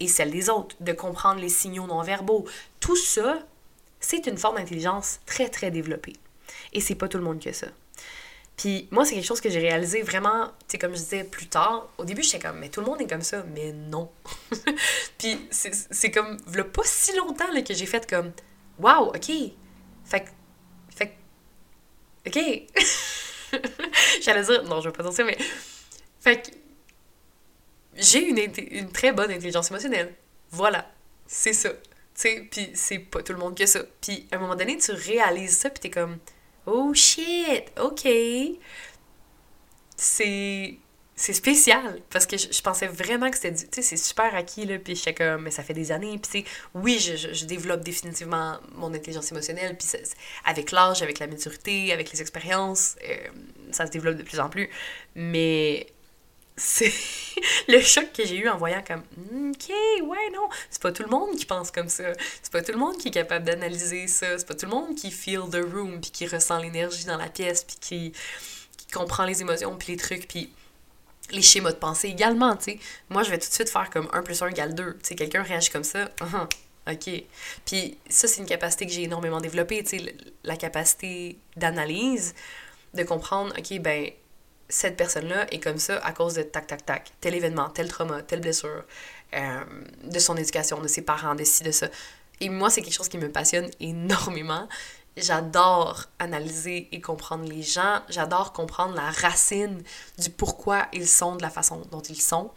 et 0.00 0.08
celles 0.08 0.30
des 0.30 0.48
autres, 0.48 0.74
de 0.80 0.92
comprendre 0.92 1.40
les 1.40 1.50
signaux 1.50 1.86
non 1.86 2.02
verbaux. 2.02 2.46
Tout 2.80 2.96
ça, 2.96 3.38
c'est 4.00 4.26
une 4.26 4.38
forme 4.38 4.56
d'intelligence 4.56 5.20
très, 5.26 5.48
très 5.48 5.70
développée. 5.70 6.14
Et 6.72 6.80
c'est 6.80 6.94
pas 6.94 7.08
tout 7.08 7.18
le 7.18 7.24
monde 7.24 7.40
que 7.40 7.52
ça. 7.52 7.66
Puis 8.60 8.88
moi, 8.90 9.06
c'est 9.06 9.14
quelque 9.14 9.24
chose 9.26 9.40
que 9.40 9.48
j'ai 9.48 9.58
réalisé 9.58 10.02
vraiment, 10.02 10.48
tu 10.48 10.72
sais, 10.72 10.78
comme 10.78 10.92
je 10.92 10.98
disais 10.98 11.24
plus 11.24 11.46
tard. 11.46 11.88
Au 11.96 12.04
début, 12.04 12.22
j'étais 12.22 12.40
comme, 12.40 12.58
mais 12.58 12.68
tout 12.68 12.80
le 12.80 12.86
monde 12.86 13.00
est 13.00 13.06
comme 13.06 13.22
ça. 13.22 13.42
Mais 13.54 13.72
non. 13.72 14.10
Puis 15.18 15.48
c'est 15.50 16.10
comme, 16.10 16.36
a 16.54 16.64
pas 16.64 16.82
si 16.84 17.16
longtemps 17.16 17.46
que 17.66 17.72
j'ai 17.72 17.86
fait 17.86 18.06
comme, 18.06 18.32
waouh, 18.78 19.14
ok. 19.14 19.32
Fait 20.04 20.26
fait 20.94 21.16
ok. 22.26 22.38
J'allais 24.20 24.42
dire, 24.42 24.62
non, 24.64 24.82
je 24.82 24.88
veux 24.88 24.92
pas 24.92 25.08
dire 25.08 25.24
mais. 25.24 25.38
Fait 26.20 26.42
que, 26.42 26.50
j'ai 27.94 28.28
une, 28.28 28.38
une 28.72 28.92
très 28.92 29.12
bonne 29.12 29.30
intelligence 29.30 29.70
émotionnelle. 29.70 30.14
Voilà. 30.50 30.86
C'est 31.26 31.54
ça. 31.54 31.70
Tu 31.70 31.78
sais, 32.14 32.48
puis 32.50 32.72
c'est 32.74 32.98
pas 32.98 33.22
tout 33.22 33.32
le 33.32 33.38
monde 33.38 33.56
que 33.56 33.64
ça. 33.64 33.80
Puis 34.02 34.28
à 34.30 34.36
un 34.36 34.38
moment 34.38 34.54
donné, 34.54 34.76
tu 34.76 34.92
réalises 34.92 35.56
ça, 35.56 35.70
puis 35.70 35.80
t'es 35.80 35.88
comme 35.88 36.18
Oh 36.72 36.94
shit, 36.94 37.72
ok. 37.80 38.06
C'est 39.96 40.78
spécial 41.16 42.00
parce 42.11 42.26
que 42.26 42.37
je, 42.38 42.62
pensais 42.62 42.87
vraiment 42.87 43.28
que 43.28 43.37
c'était 43.37 43.52
tu 43.52 43.66
sais 43.72 43.83
c'est 43.83 43.96
super 43.96 44.35
acquis 44.35 44.64
là 44.64 44.78
puis 44.78 44.94
j'étais 44.96 45.12
comme 45.12 45.42
mais 45.42 45.50
ça 45.50 45.62
fait 45.62 45.74
des 45.74 45.92
années 45.92 46.18
puis 46.18 46.46
oui 46.74 46.98
je, 46.98 47.35
je, 47.35 47.44
développe 47.44 47.83
définitivement 47.83 48.59
mon 48.76 48.94
intelligence 48.94 49.30
émotionnelle 49.30 49.76
puis 49.76 49.87
avec 50.46 50.70
l'âge 50.70 51.02
avec 51.02 51.18
la 51.18 51.26
maturité 51.26 51.92
avec 51.92 52.11
les 52.11 52.22
expériences 52.22 52.96
euh, 53.06 53.16
ça 53.70 53.87
se 53.87 53.90
développe 53.90 54.16
de 54.16 54.22
plus 54.22 54.40
en 54.40 54.48
plus 54.48 54.70
mais 55.14 55.88
c'est 56.60 56.92
le 57.68 57.80
choc 57.80 58.12
que 58.12 58.24
j'ai 58.24 58.36
eu 58.36 58.48
en 58.48 58.58
voyant 58.58 58.82
comme 58.86 59.02
OK, 59.50 59.68
ouais, 59.68 60.30
non, 60.32 60.48
c'est 60.68 60.80
pas 60.80 60.92
tout 60.92 61.02
le 61.02 61.08
monde 61.08 61.36
qui 61.36 61.46
pense 61.46 61.70
comme 61.70 61.88
ça. 61.88 62.04
C'est 62.42 62.52
pas 62.52 62.62
tout 62.62 62.72
le 62.72 62.78
monde 62.78 62.98
qui 62.98 63.08
est 63.08 63.12
capable 63.12 63.46
d'analyser 63.46 64.06
ça. 64.06 64.38
C'est 64.38 64.46
pas 64.46 64.54
tout 64.54 64.66
le 64.66 64.72
monde 64.72 64.94
qui 64.94 65.10
feel 65.10 65.42
the 65.50 65.64
room 65.72 66.00
puis 66.00 66.10
qui 66.10 66.26
ressent 66.26 66.58
l'énergie 66.58 67.06
dans 67.06 67.16
la 67.16 67.28
pièce 67.28 67.64
puis 67.64 67.76
qui, 67.80 68.12
qui 68.76 68.86
comprend 68.92 69.24
les 69.24 69.40
émotions 69.40 69.74
puis 69.76 69.92
les 69.92 69.98
trucs 69.98 70.28
puis 70.28 70.52
les 71.30 71.42
schémas 71.42 71.72
de 71.72 71.76
pensée 71.76 72.08
également, 72.08 72.56
tu 72.56 72.72
sais. 72.72 72.78
Moi, 73.08 73.22
je 73.22 73.30
vais 73.30 73.38
tout 73.38 73.48
de 73.48 73.54
suite 73.54 73.70
faire 73.70 73.88
comme 73.88 74.08
1 74.12 74.22
plus 74.22 74.42
1 74.42 74.48
égale 74.48 74.74
2. 74.74 74.98
Tu 75.02 75.14
quelqu'un 75.14 75.42
réagit 75.42 75.70
comme 75.70 75.84
ça. 75.84 76.06
Uh-huh, 76.20 76.48
OK. 76.92 77.24
Puis 77.64 77.98
ça, 78.08 78.26
c'est 78.28 78.40
une 78.40 78.48
capacité 78.48 78.86
que 78.86 78.92
j'ai 78.92 79.04
énormément 79.04 79.40
développée, 79.40 79.82
tu 79.84 79.98
sais, 79.98 80.16
la 80.42 80.56
capacité 80.56 81.38
d'analyse, 81.56 82.34
de 82.94 83.04
comprendre, 83.04 83.54
OK, 83.56 83.78
ben 83.78 84.10
cette 84.70 84.96
personne-là 84.96 85.52
est 85.52 85.61
comme 85.61 85.78
ça 85.78 85.98
à 85.98 86.12
cause 86.12 86.35
de 86.35 86.42
tac, 86.42 86.66
tac, 86.66 86.87
tac, 86.87 87.12
tel 87.20 87.35
événement, 87.35 87.68
tel 87.68 87.88
trauma, 87.88 88.22
telle 88.22 88.40
blessure, 88.40 88.85
euh, 89.35 89.64
de 90.04 90.18
son 90.18 90.37
éducation, 90.37 90.80
de 90.80 90.88
ses 90.88 91.02
parents, 91.02 91.35
de 91.35 91.44
ci, 91.44 91.62
de 91.62 91.70
ça. 91.70 91.88
Et 92.40 92.48
moi, 92.48 92.70
c'est 92.70 92.80
quelque 92.80 92.94
chose 92.94 93.09
qui 93.09 93.18
me 93.18 93.30
passionne 93.30 93.68
énormément. 93.80 94.68
J'adore 95.16 96.06
analyser 96.18 96.88
et 96.92 97.00
comprendre 97.00 97.44
les 97.44 97.62
gens. 97.62 98.00
J'adore 98.09 98.52
comprendre 98.52 98.94
la 98.94 99.11
racine 99.11 99.83
du 100.18 100.30
pourquoi 100.30 100.87
ils 100.92 101.09
sont 101.09 101.37
de 101.37 101.42
la 101.42 101.50
façon 101.50 101.83
dont 101.90 102.00
ils 102.00 102.20
sont. 102.20 102.50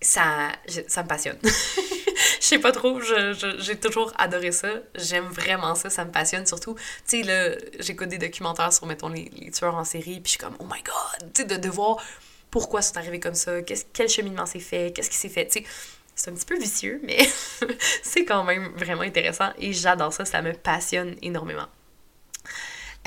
Ça, 0.00 0.52
ça 0.88 1.02
me 1.02 1.08
passionne. 1.08 1.38
je 2.40 2.46
sais 2.46 2.58
pas 2.58 2.72
trop, 2.72 3.00
j'ai 3.00 3.76
toujours 3.76 4.12
adoré 4.18 4.52
ça. 4.52 4.68
J'aime 4.94 5.26
vraiment 5.26 5.74
ça, 5.74 5.90
ça 5.90 6.04
me 6.04 6.10
passionne 6.10 6.46
surtout. 6.46 6.74
Tu 7.08 7.20
sais, 7.20 7.22
là, 7.22 7.56
j'écoute 7.80 8.08
des 8.08 8.18
documentaires 8.18 8.72
sur, 8.72 8.86
mettons, 8.86 9.08
les, 9.08 9.30
tueurs 9.52 9.74
en 9.74 9.84
série, 9.84 10.20
puis 10.20 10.24
je 10.24 10.28
suis 10.30 10.38
comme, 10.38 10.56
oh 10.58 10.64
my 10.64 10.82
god, 10.82 11.32
tu 11.32 11.42
sais, 11.42 11.48
de, 11.48 11.56
de 11.56 11.68
voir 11.68 12.02
pourquoi 12.50 12.82
c'est 12.82 12.96
arrivé 12.96 13.18
comme 13.18 13.34
ça, 13.34 13.62
quel 13.62 14.08
cheminement 14.08 14.46
s'est 14.46 14.60
fait, 14.60 14.92
qu'est-ce 14.94 15.10
qui 15.10 15.16
s'est 15.16 15.28
fait, 15.28 15.46
tu 15.46 15.60
sais. 15.60 15.66
C'est 16.14 16.30
un 16.30 16.34
petit 16.34 16.44
peu 16.44 16.58
vicieux, 16.58 17.00
mais 17.02 17.18
c'est 18.02 18.26
quand 18.26 18.44
même 18.44 18.68
vraiment 18.76 19.00
intéressant 19.00 19.50
et 19.58 19.72
j'adore 19.72 20.12
ça, 20.12 20.26
ça 20.26 20.42
me 20.42 20.52
passionne 20.52 21.16
énormément. 21.22 21.66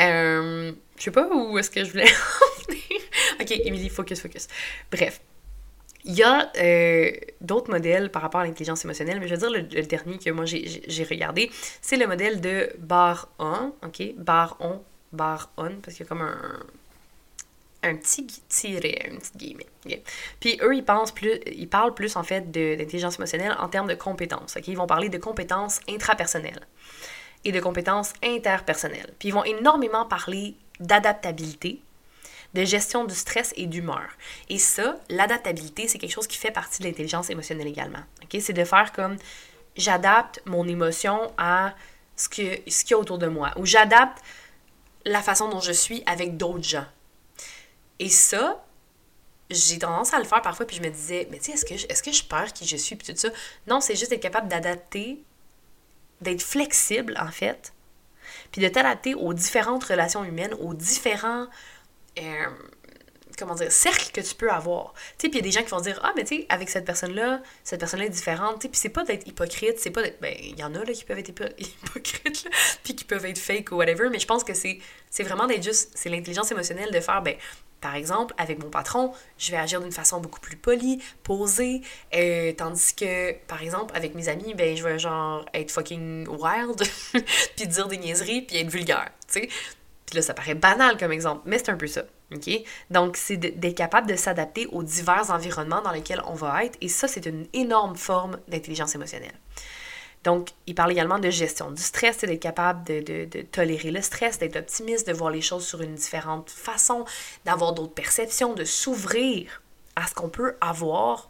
Euh, 0.02 0.74
je 0.98 1.04
sais 1.04 1.12
pas 1.12 1.28
où 1.28 1.58
est-ce 1.58 1.70
que 1.70 1.84
je 1.84 1.92
voulais 1.92 2.10
en 2.10 2.64
venir. 2.72 3.02
ok, 3.40 3.52
Émilie, 3.64 3.90
focus, 3.90 4.22
focus. 4.22 4.48
Bref, 4.92 5.22
il 6.06 6.13
y 6.13 6.24
a 6.24 6.52
euh, 6.58 7.12
d'autres 7.41 7.72
modèles 7.72 8.12
par 8.12 8.22
rapport 8.22 8.41
à 8.41 8.46
l'intelligence 8.46 8.86
émotionnelle, 8.86 9.20
mais 9.20 9.28
je 9.28 9.36
veux 9.36 9.39
dire, 9.39 9.50
le, 9.50 9.82
dernier 9.84 10.18
que 10.18 10.30
moi 10.30 10.46
j'ai 10.46 11.04
regardé, 11.10 11.52
c'est 11.82 11.98
le 11.98 12.08
modèle 12.08 12.41
de 12.41 12.72
bar 12.80 13.30
on, 13.39 13.74
ok? 13.84 14.13
Bar 14.18 14.58
on, 14.60 14.82
bar 15.12 15.50
on, 15.58 15.72
parce 15.82 15.98
qu'il 15.98 16.06
y 16.06 16.08
a 16.08 16.10
comme 16.10 16.22
un, 16.22 16.60
un 17.86 17.96
petit 17.96 18.26
tiret, 18.48 19.10
un 19.12 19.18
petit 19.18 19.38
guillemets. 19.38 20.04
Puis 20.39 20.60
eux, 20.62 20.76
ils, 20.76 20.84
pensent 20.84 21.12
plus, 21.12 21.39
ils 21.46 21.70
parlent 21.70 21.94
plus 21.94 22.15
en 22.15 22.24
fait 22.24 22.52
d'intelligence 22.52 23.18
émotionnelle 23.18 23.56
en 23.60 23.68
termes 23.70 23.88
de 23.88 23.96
compétences. 23.96 24.58
Ils 24.68 24.78
vont 24.78 24.88
parler 24.88 25.10
de 25.10 25.18
compétences 25.18 25.80
intrapersonnelles 25.89 26.68
et 27.44 27.52
de 27.52 27.60
compétences 27.60 28.13
interpersonnelles. 28.24 29.13
Puis 29.20 29.30
ils 29.30 29.34
vont 29.34 29.44
énormément 29.44 30.06
parler 30.06 30.56
d'adaptabilité, 30.80 31.82
de 32.56 32.63
gestion 32.63 33.04
du 33.04 33.13
stress 33.13 33.54
et 33.58 33.68
d'humeur. 33.68 34.08
Et 34.50 34.58
ça, 34.58 34.98
l'adaptabilité, 35.10 35.88
c'est 35.88 35.98
quelque 36.00 36.13
chose 36.13 36.26
qui 36.26 36.38
fait 36.38 36.52
partie 36.52 36.82
de 36.82 36.88
l'intelligence 36.88 37.30
émotionnelle 37.30 37.68
également. 37.68 38.00
ok? 38.24 38.41
C'est 38.41 38.54
de 38.54 38.63
faire 38.63 38.94
comme 38.94 39.18
j'adapte 39.76 40.41
mon 40.46 40.65
émotion 40.68 41.32
à 41.38 41.76
ce 42.15 42.30
qu'il 42.30 42.62
ce 42.68 42.89
y 42.89 42.94
a 42.94 42.98
autour 42.98 43.18
de 43.18 43.28
moi, 43.28 43.52
ou 43.58 43.65
j'adapte 43.65 44.24
la 45.04 45.22
façon 45.22 45.50
dont 45.50 45.60
je 45.60 45.74
suis 45.74 46.02
avec 46.06 46.38
d'autres 46.38 46.63
gens. 46.63 46.86
Et 48.00 48.10
ça, 48.10 48.63
j'ai 49.50 49.78
tendance 49.78 50.13
à 50.13 50.20
le 50.20 50.24
faire 50.24 50.41
parfois, 50.41 50.65
puis 50.65 50.78
je 50.78 50.82
me 50.82 50.89
disais, 50.89 51.28
mais 51.30 51.38
tu 51.39 51.46
sais, 51.46 51.52
est-ce 51.52 51.65
que, 51.65 51.78
je, 51.78 51.86
est-ce 51.89 52.02
que 52.02 52.12
je 52.13 52.24
perds 52.24 52.54
qui 52.54 52.65
je 52.65 52.78
suis, 52.78 52.96
puis 52.96 53.13
tout 53.13 53.20
ça? 53.20 53.30
Non, 53.68 53.82
c'est 53.82 53.96
juste 53.96 54.13
être 54.13 54.22
capable 54.22 54.48
d'adapter, 54.48 55.22
d'être 56.22 56.41
flexible, 56.41 57.15
en 57.20 57.32
fait, 57.32 57.74
puis 58.54 58.62
de 58.62 58.70
t'adapter 58.70 59.13
aux 59.13 59.34
différentes 59.34 59.84
relations 59.84 60.24
humaines, 60.24 60.54
aux 60.62 60.74
différents 60.74 61.48
euh, 62.19 62.49
comment 63.38 63.56
dire, 63.56 63.71
cercle 63.71 64.12
que 64.12 64.21
tu 64.21 64.36
peux 64.36 64.49
avoir. 64.49 64.93
Tu 65.17 65.25
sais, 65.25 65.30
puis 65.30 65.32
il 65.32 65.36
y 65.36 65.39
a 65.39 65.41
des 65.41 65.51
gens 65.51 65.63
qui 65.63 65.69
vont 65.69 65.82
dire, 65.82 65.99
ah, 66.04 66.13
mais 66.15 66.23
tu 66.23 66.38
sais, 66.38 66.45
avec 66.49 66.69
cette 66.69 66.86
personne-là, 66.86 67.41
cette 67.63 67.80
personne-là 67.80 68.06
est 68.06 68.10
différente, 68.10 68.56
tu 68.56 68.62
sais, 68.63 68.69
puis 68.69 68.80
c'est 68.80 68.89
pas 68.89 69.04
d'être 69.04 69.28
hypocrite, 69.28 69.80
c'est 69.80 69.91
pas 69.91 70.01
d'être, 70.01 70.19
ben, 70.21 70.34
il 70.39 70.58
y 70.58 70.63
en 70.63 70.73
a, 70.75 70.84
là, 70.84 70.93
qui 70.93 71.04
peuvent 71.04 71.19
être 71.19 71.30
hypocrites, 71.60 72.47
puis 72.84 72.95
qui 72.95 73.04
peuvent 73.04 73.25
être 73.25 73.39
fake 73.39 73.71
ou 73.71 73.75
whatever, 73.75 74.10
mais 74.10 74.19
je 74.19 74.28
pense 74.28 74.43
que 74.43 74.54
c'est, 74.54 74.80
c'est 75.10 75.23
vraiment 75.23 75.47
d'être 75.47 75.63
juste, 75.63 75.91
c'est 75.95 76.10
l'intelligence 76.10 76.51
émotionnelle 76.51 76.91
de 76.91 76.99
faire, 76.99 77.21
ben, 77.21 77.36
par 77.82 77.95
exemple, 77.95 78.34
avec 78.38 78.63
mon 78.63 78.69
patron, 78.69 79.12
je 79.38 79.51
vais 79.51 79.58
agir 79.58 79.80
d'une 79.80 79.91
façon 79.91 80.19
beaucoup 80.19 80.39
plus 80.39 80.58
polie, 80.58 81.04
posée, 81.23 81.82
euh, 82.15 82.51
tandis 82.54 82.95
que, 82.95 83.34
par 83.45 83.62
exemple, 83.62 83.95
avec 83.95 84.15
mes 84.15 84.28
amis, 84.28 84.56
ben, 84.56 84.75
je 84.75 84.84
vais 84.84 84.97
genre 84.97 85.45
être 85.54 85.71
fucking 85.71 86.28
wild, 86.28 86.82
puis 87.56 87.67
dire 87.67 87.88
des 87.88 87.97
niaiseries, 87.97 88.41
puis 88.41 88.58
être 88.58 88.69
vulgaire, 88.69 89.12
tu 89.32 89.41
sais. 89.41 89.49
Puis 90.06 90.15
là, 90.15 90.22
ça 90.22 90.34
paraît 90.34 90.56
banal 90.56 90.98
comme 90.98 91.12
exemple, 91.12 91.41
mais 91.46 91.58
c'est 91.58 91.70
un 91.70 91.78
peu 91.78 91.88
ça. 91.88 92.04
Donc, 92.89 93.18
c'est 93.18 93.38
d'être 93.38 93.76
capable 93.76 94.08
de 94.08 94.15
s'adapter 94.15 94.68
aux 94.68 94.84
divers 94.84 95.30
environnements 95.30 95.82
dans 95.82 95.91
lesquels 95.91 96.22
on 96.28 96.34
va 96.34 96.65
être. 96.65 96.78
Et 96.82 96.89
ça, 96.89 97.08
c'est 97.08 97.26
une 97.26 97.48
énorme 97.54 97.96
forme 97.96 98.39
d'intelligence 98.48 98.96
émotionnelle. 98.96 99.34
Donc, 100.24 100.50
il 100.65 100.74
parle 100.74 100.91
également 100.91 101.20
de 101.20 101.30
gestion 101.30 101.70
du 101.70 101.82
stress, 101.82 102.18
d'être 102.20 102.39
capable 102.39 102.84
de, 102.84 103.26
de, 103.26 103.41
tolérer 103.44 103.91
le 103.91 104.02
stress, 104.02 104.39
d'être 104.39 104.56
optimiste, 104.56 105.08
de 105.08 105.13
voir 105.13 105.30
les 105.30 105.41
choses 105.41 105.65
sur 105.65 105.82
une 105.82 105.94
différente 105.94 106.50
façon, 106.50 107.06
d'avoir 107.46 107.74
d'autres 107.74 107.94
perceptions, 107.94 108.56
de 108.56 108.63
s'ouvrir 108.63 109.62
à 109.96 110.08
ce 110.08 110.15
qu'on 110.15 110.30
peut 110.30 110.56
avoir 110.62 111.30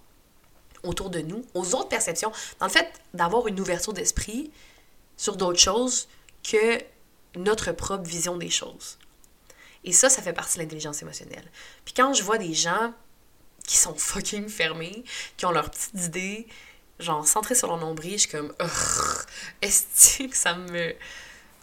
autour 0.84 1.10
de 1.10 1.20
nous, 1.20 1.44
aux 1.54 1.76
autres 1.76 1.90
perceptions. 1.90 2.32
Dans 2.60 2.68
le 2.68 2.72
fait, 2.72 2.90
d'avoir 3.14 3.48
une 3.48 3.60
ouverture 3.60 3.92
d'esprit 3.92 4.52
sur 5.18 5.36
d'autres 5.36 5.60
choses 5.60 6.08
que 6.44 6.80
notre 7.36 7.72
propre 7.72 8.04
vision 8.04 8.38
des 8.38 8.50
choses. 8.50 8.98
Et 9.84 9.92
ça, 9.92 10.10
ça 10.10 10.22
fait 10.22 10.34
partie 10.34 10.58
de 10.58 10.64
l'intelligence 10.64 11.02
émotionnelle. 11.02 11.46
Puis 11.86 11.94
quand 11.94 12.14
je 12.14 12.24
vois 12.24 12.38
des 12.38 12.54
gens 12.54 12.94
qui 13.68 13.78
sont 13.78 13.96
fucking 13.96 14.50
fermés, 14.50 15.04
qui 15.38 15.46
ont 15.46 15.52
leurs 15.52 15.70
petites 15.70 16.06
idées, 16.06 16.48
genre 17.00 17.28
centrées 17.28 17.56
sur 17.56 17.68
leur 17.68 17.78
nombril, 17.78 18.14
je 18.14 18.18
suis 18.18 18.30
comme, 18.30 18.54
est-ce 19.62 20.24
que 20.24 20.36
ça 20.36 20.56
me. 20.56 20.96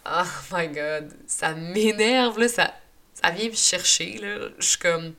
Oh 0.05 0.23
my 0.51 0.67
god, 0.67 1.13
ça 1.27 1.53
m'énerve, 1.53 2.39
là, 2.39 2.47
ça, 2.47 2.73
ça 3.13 3.29
vient 3.31 3.49
me 3.49 3.55
chercher, 3.55 4.17
là. 4.17 4.49
Je 4.57 4.65
suis 4.65 4.79
comme. 4.79 5.13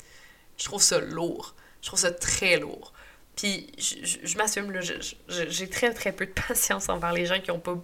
Je 0.56 0.64
trouve 0.64 0.82
ça 0.82 0.98
lourd. 1.00 1.54
Je 1.82 1.88
trouve 1.88 2.00
ça 2.00 2.10
très 2.10 2.58
lourd. 2.58 2.92
Puis 3.36 3.72
je, 3.78 4.18
je, 4.22 4.36
m'assume, 4.38 4.70
là, 4.70 4.80
j'ai 5.28 5.68
très 5.68 5.92
très 5.92 6.12
peu 6.12 6.26
de 6.26 6.32
patience 6.48 6.88
envers 6.88 7.12
les 7.12 7.26
gens 7.26 7.40
qui 7.40 7.50
ont 7.50 7.60
pas 7.60 7.76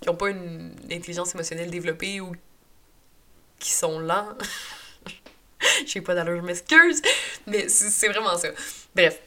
qui 0.00 0.08
n'ont 0.08 0.16
pas 0.16 0.30
une 0.30 0.74
intelligence 0.90 1.34
émotionnelle 1.34 1.70
développée 1.70 2.20
ou 2.20 2.34
qui 3.58 3.70
sont 3.70 4.00
lents. 4.00 4.28
Je 5.86 5.90
sais 5.90 6.00
pas 6.00 6.14
d'allure, 6.14 6.40
je 6.40 6.46
m'excuse. 6.46 7.02
Mais 7.46 7.68
c'est 7.68 8.08
vraiment 8.08 8.36
ça. 8.38 8.48
Bref. 8.94 9.20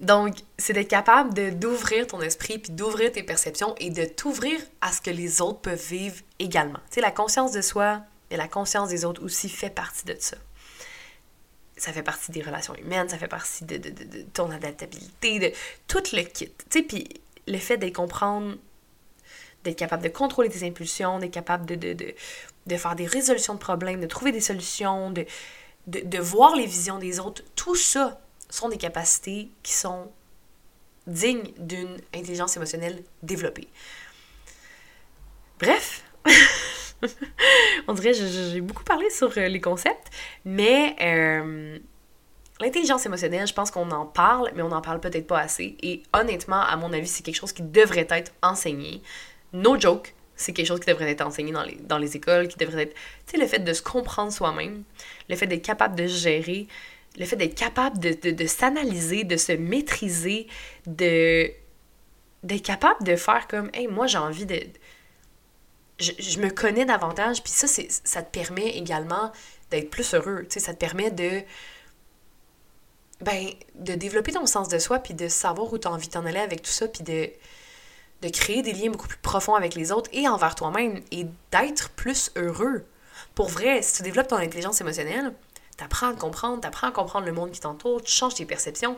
Donc, 0.00 0.36
c'est 0.58 0.72
d'être 0.72 0.88
capable 0.88 1.32
de, 1.34 1.50
d'ouvrir 1.50 2.06
ton 2.06 2.20
esprit, 2.20 2.58
puis 2.58 2.72
d'ouvrir 2.72 3.12
tes 3.12 3.22
perceptions 3.22 3.74
et 3.78 3.90
de 3.90 4.04
t'ouvrir 4.04 4.60
à 4.80 4.92
ce 4.92 5.00
que 5.00 5.10
les 5.10 5.40
autres 5.40 5.60
peuvent 5.60 5.88
vivre 5.88 6.16
également. 6.38 6.80
Tu 6.90 6.94
sais, 6.96 7.00
la 7.00 7.12
conscience 7.12 7.52
de 7.52 7.60
soi 7.60 8.02
et 8.30 8.36
la 8.36 8.48
conscience 8.48 8.88
des 8.88 9.04
autres 9.04 9.22
aussi 9.22 9.48
fait 9.48 9.70
partie 9.70 10.04
de 10.04 10.16
ça. 10.18 10.36
Ça 11.76 11.92
fait 11.92 12.02
partie 12.02 12.32
des 12.32 12.42
relations 12.42 12.74
humaines, 12.74 13.08
ça 13.08 13.18
fait 13.18 13.28
partie 13.28 13.64
de, 13.64 13.76
de, 13.76 13.90
de, 13.90 14.22
ton 14.32 14.50
adaptabilité, 14.50 15.38
de 15.38 15.52
tout 15.86 16.02
le 16.12 16.22
kit. 16.22 16.48
Tu 16.48 16.64
sais, 16.70 16.82
puis 16.82 17.08
le 17.46 17.58
fait 17.58 17.76
d'être 17.76 17.94
comprendre, 17.94 18.56
d'être 19.64 19.78
capable 19.78 20.02
de 20.02 20.08
contrôler 20.08 20.48
tes 20.48 20.66
impulsions, 20.66 21.18
d'être 21.18 21.32
capable 21.32 21.66
de, 21.66 22.76
faire 22.76 22.96
des 22.96 23.06
résolutions 23.06 23.54
de 23.54 23.58
problèmes, 23.58 24.00
de 24.00 24.06
trouver 24.06 24.32
des 24.32 24.40
solutions, 24.40 25.12
de 25.86 26.18
voir 26.18 26.56
les 26.56 26.66
visions 26.66 26.98
des 26.98 27.20
autres, 27.20 27.42
tout 27.56 27.76
ça 27.76 28.20
sont 28.50 28.68
des 28.68 28.76
capacités 28.76 29.50
qui 29.62 29.72
sont 29.72 30.10
dignes 31.06 31.52
d'une 31.58 31.96
intelligence 32.14 32.56
émotionnelle 32.56 33.02
développée. 33.22 33.68
Bref, 35.58 36.04
on 37.88 37.94
dirait 37.94 38.12
que 38.12 38.26
j'ai 38.26 38.60
beaucoup 38.60 38.84
parlé 38.84 39.08
sur 39.10 39.36
euh, 39.36 39.48
les 39.48 39.60
concepts, 39.60 40.08
mais 40.44 40.94
euh, 41.00 41.78
l'intelligence 42.60 43.06
émotionnelle, 43.06 43.46
je 43.46 43.54
pense 43.54 43.70
qu'on 43.70 43.90
en 43.90 44.06
parle, 44.06 44.50
mais 44.54 44.62
on 44.62 44.68
n'en 44.68 44.82
parle 44.82 45.00
peut-être 45.00 45.26
pas 45.26 45.38
assez. 45.38 45.76
Et 45.82 46.02
honnêtement, 46.12 46.60
à 46.60 46.76
mon 46.76 46.92
avis, 46.92 47.08
c'est 47.08 47.22
quelque 47.22 47.36
chose 47.36 47.52
qui 47.52 47.62
devrait 47.62 48.06
être 48.10 48.32
enseigné. 48.42 49.02
No 49.52 49.78
joke, 49.78 50.14
c'est 50.36 50.52
quelque 50.52 50.66
chose 50.66 50.80
qui 50.80 50.86
devrait 50.86 51.10
être 51.10 51.20
enseigné 51.20 51.52
dans 51.52 51.62
les, 51.62 51.76
dans 51.76 51.98
les 51.98 52.16
écoles, 52.16 52.48
qui 52.48 52.58
devrait 52.58 52.84
être, 52.84 52.94
tu 53.26 53.32
sais, 53.32 53.36
le 53.38 53.46
fait 53.46 53.58
de 53.58 53.72
se 53.72 53.82
comprendre 53.82 54.32
soi-même, 54.32 54.82
le 55.28 55.36
fait 55.36 55.46
d'être 55.46 55.64
capable 55.64 55.94
de 55.94 56.06
gérer, 56.06 56.66
le 57.18 57.24
fait 57.24 57.36
d'être 57.36 57.54
capable 57.54 57.98
de, 57.98 58.46
s'analyser, 58.46 59.24
de 59.24 59.36
se 59.36 59.52
maîtriser, 59.52 60.46
de 60.86 61.50
d'être 62.42 62.64
capable 62.64 63.04
de 63.04 63.14
faire 63.14 63.46
comme, 63.46 63.70
hey, 63.72 63.86
moi 63.86 64.08
j'ai 64.08 64.18
envie 64.18 64.46
de... 64.46 64.60
Je, 66.00 66.10
je, 66.18 66.40
me 66.40 66.50
connais 66.50 66.84
davantage, 66.84 67.40
puis 67.40 67.52
ça, 67.52 67.68
ça 67.68 68.22
te 68.22 68.30
permet 68.36 68.70
également 68.70 69.30
d'être 69.70 69.90
plus 69.90 70.12
heureux, 70.14 70.40
tu 70.42 70.54
sais, 70.54 70.60
ça 70.60 70.74
te 70.74 70.78
permet 70.78 71.12
de... 71.12 71.42
Ben, 73.20 73.50
de 73.76 73.94
développer 73.94 74.32
ton 74.32 74.46
sens 74.46 74.68
de 74.68 74.80
soi, 74.80 74.98
puis 74.98 75.14
de 75.14 75.28
savoir 75.28 75.72
où 75.72 75.78
tu 75.78 75.86
as 75.86 75.92
envie 75.92 76.08
de 76.08 76.12
t'en 76.12 76.26
aller 76.26 76.40
avec 76.40 76.62
tout 76.62 76.72
ça, 76.72 76.88
puis 76.88 77.04
de 77.04 77.30
de 78.22 78.28
créer 78.28 78.62
des 78.62 78.72
liens 78.72 78.90
beaucoup 78.90 79.08
plus 79.08 79.18
profonds 79.18 79.54
avec 79.54 79.74
les 79.74 79.92
autres 79.92 80.08
et 80.12 80.28
envers 80.28 80.54
toi-même 80.54 81.00
et 81.10 81.26
d'être 81.50 81.90
plus 81.90 82.30
heureux. 82.36 82.84
Pour 83.34 83.48
vrai, 83.48 83.82
si 83.82 83.96
tu 83.96 84.02
développes 84.02 84.28
ton 84.28 84.36
intelligence 84.36 84.80
émotionnelle, 84.80 85.34
t'apprends 85.76 86.10
à 86.10 86.14
comprendre, 86.14 86.60
t'apprends 86.60 86.86
à 86.86 86.92
comprendre 86.92 87.26
le 87.26 87.32
monde 87.32 87.50
qui 87.50 87.60
t'entoure, 87.60 88.00
tu 88.00 88.12
changes 88.12 88.34
tes 88.34 88.46
perceptions, 88.46 88.96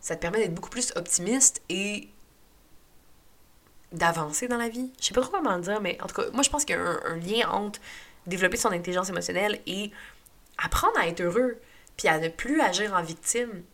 ça 0.00 0.14
te 0.14 0.20
permet 0.20 0.38
d'être 0.38 0.54
beaucoup 0.54 0.70
plus 0.70 0.92
optimiste 0.96 1.60
et 1.68 2.08
d'avancer 3.92 4.46
dans 4.46 4.56
la 4.56 4.68
vie. 4.68 4.92
Je 5.00 5.06
sais 5.06 5.14
pas 5.14 5.22
trop 5.22 5.32
comment 5.32 5.56
le 5.56 5.62
dire, 5.62 5.80
mais 5.80 5.98
en 6.00 6.06
tout 6.06 6.14
cas, 6.14 6.30
moi 6.32 6.42
je 6.42 6.50
pense 6.50 6.64
qu'il 6.64 6.76
y 6.76 6.78
a 6.78 6.82
un, 6.82 7.16
lien 7.16 7.48
entre 7.50 7.80
développer 8.26 8.56
son 8.56 8.70
intelligence 8.70 9.08
émotionnelle 9.08 9.60
et 9.66 9.90
apprendre 10.56 10.96
à 10.98 11.08
être 11.08 11.20
heureux, 11.20 11.60
puis 11.96 12.06
à 12.06 12.18
ne 12.18 12.28
plus 12.28 12.60
agir 12.60 12.94
en 12.94 13.02
victime 13.02 13.64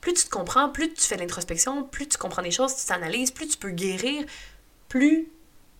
plus 0.00 0.14
tu 0.14 0.24
te 0.24 0.30
comprends, 0.30 0.68
plus 0.68 0.92
tu 0.92 1.02
fais 1.02 1.16
l'introspection, 1.16 1.84
plus 1.84 2.08
tu 2.08 2.18
comprends 2.18 2.42
des 2.42 2.50
choses, 2.50 2.74
tu 2.76 2.86
t'analyses, 2.86 3.30
plus 3.30 3.48
tu 3.48 3.58
peux 3.58 3.70
guérir, 3.70 4.24
plus 4.88 5.28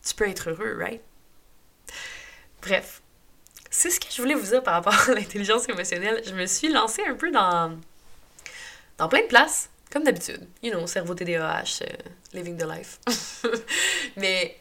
tu 0.06 0.14
peux 0.14 0.28
être 0.28 0.50
heureux, 0.50 0.76
right? 0.78 1.00
Bref, 2.62 3.00
c'est 3.70 3.90
ce 3.90 4.00
que 4.00 4.06
je 4.10 4.20
voulais 4.20 4.34
vous 4.34 4.46
dire 4.46 4.62
par 4.62 4.74
rapport 4.74 4.94
à 4.94 5.14
l'intelligence 5.14 5.68
émotionnelle. 5.68 6.22
Je 6.26 6.34
me 6.34 6.46
suis 6.46 6.68
lancée 6.68 7.02
un 7.06 7.14
peu 7.14 7.30
dans, 7.30 7.78
dans 8.98 9.08
plein 9.08 9.22
de 9.22 9.26
places, 9.26 9.70
comme 9.90 10.04
d'habitude. 10.04 10.46
You 10.62 10.72
know, 10.72 10.86
cerveau 10.86 11.14
TDAH, 11.14 11.82
euh, 11.82 11.86
living 12.34 12.56
the 12.56 12.66
life. 12.66 13.00
Mais 14.16 14.60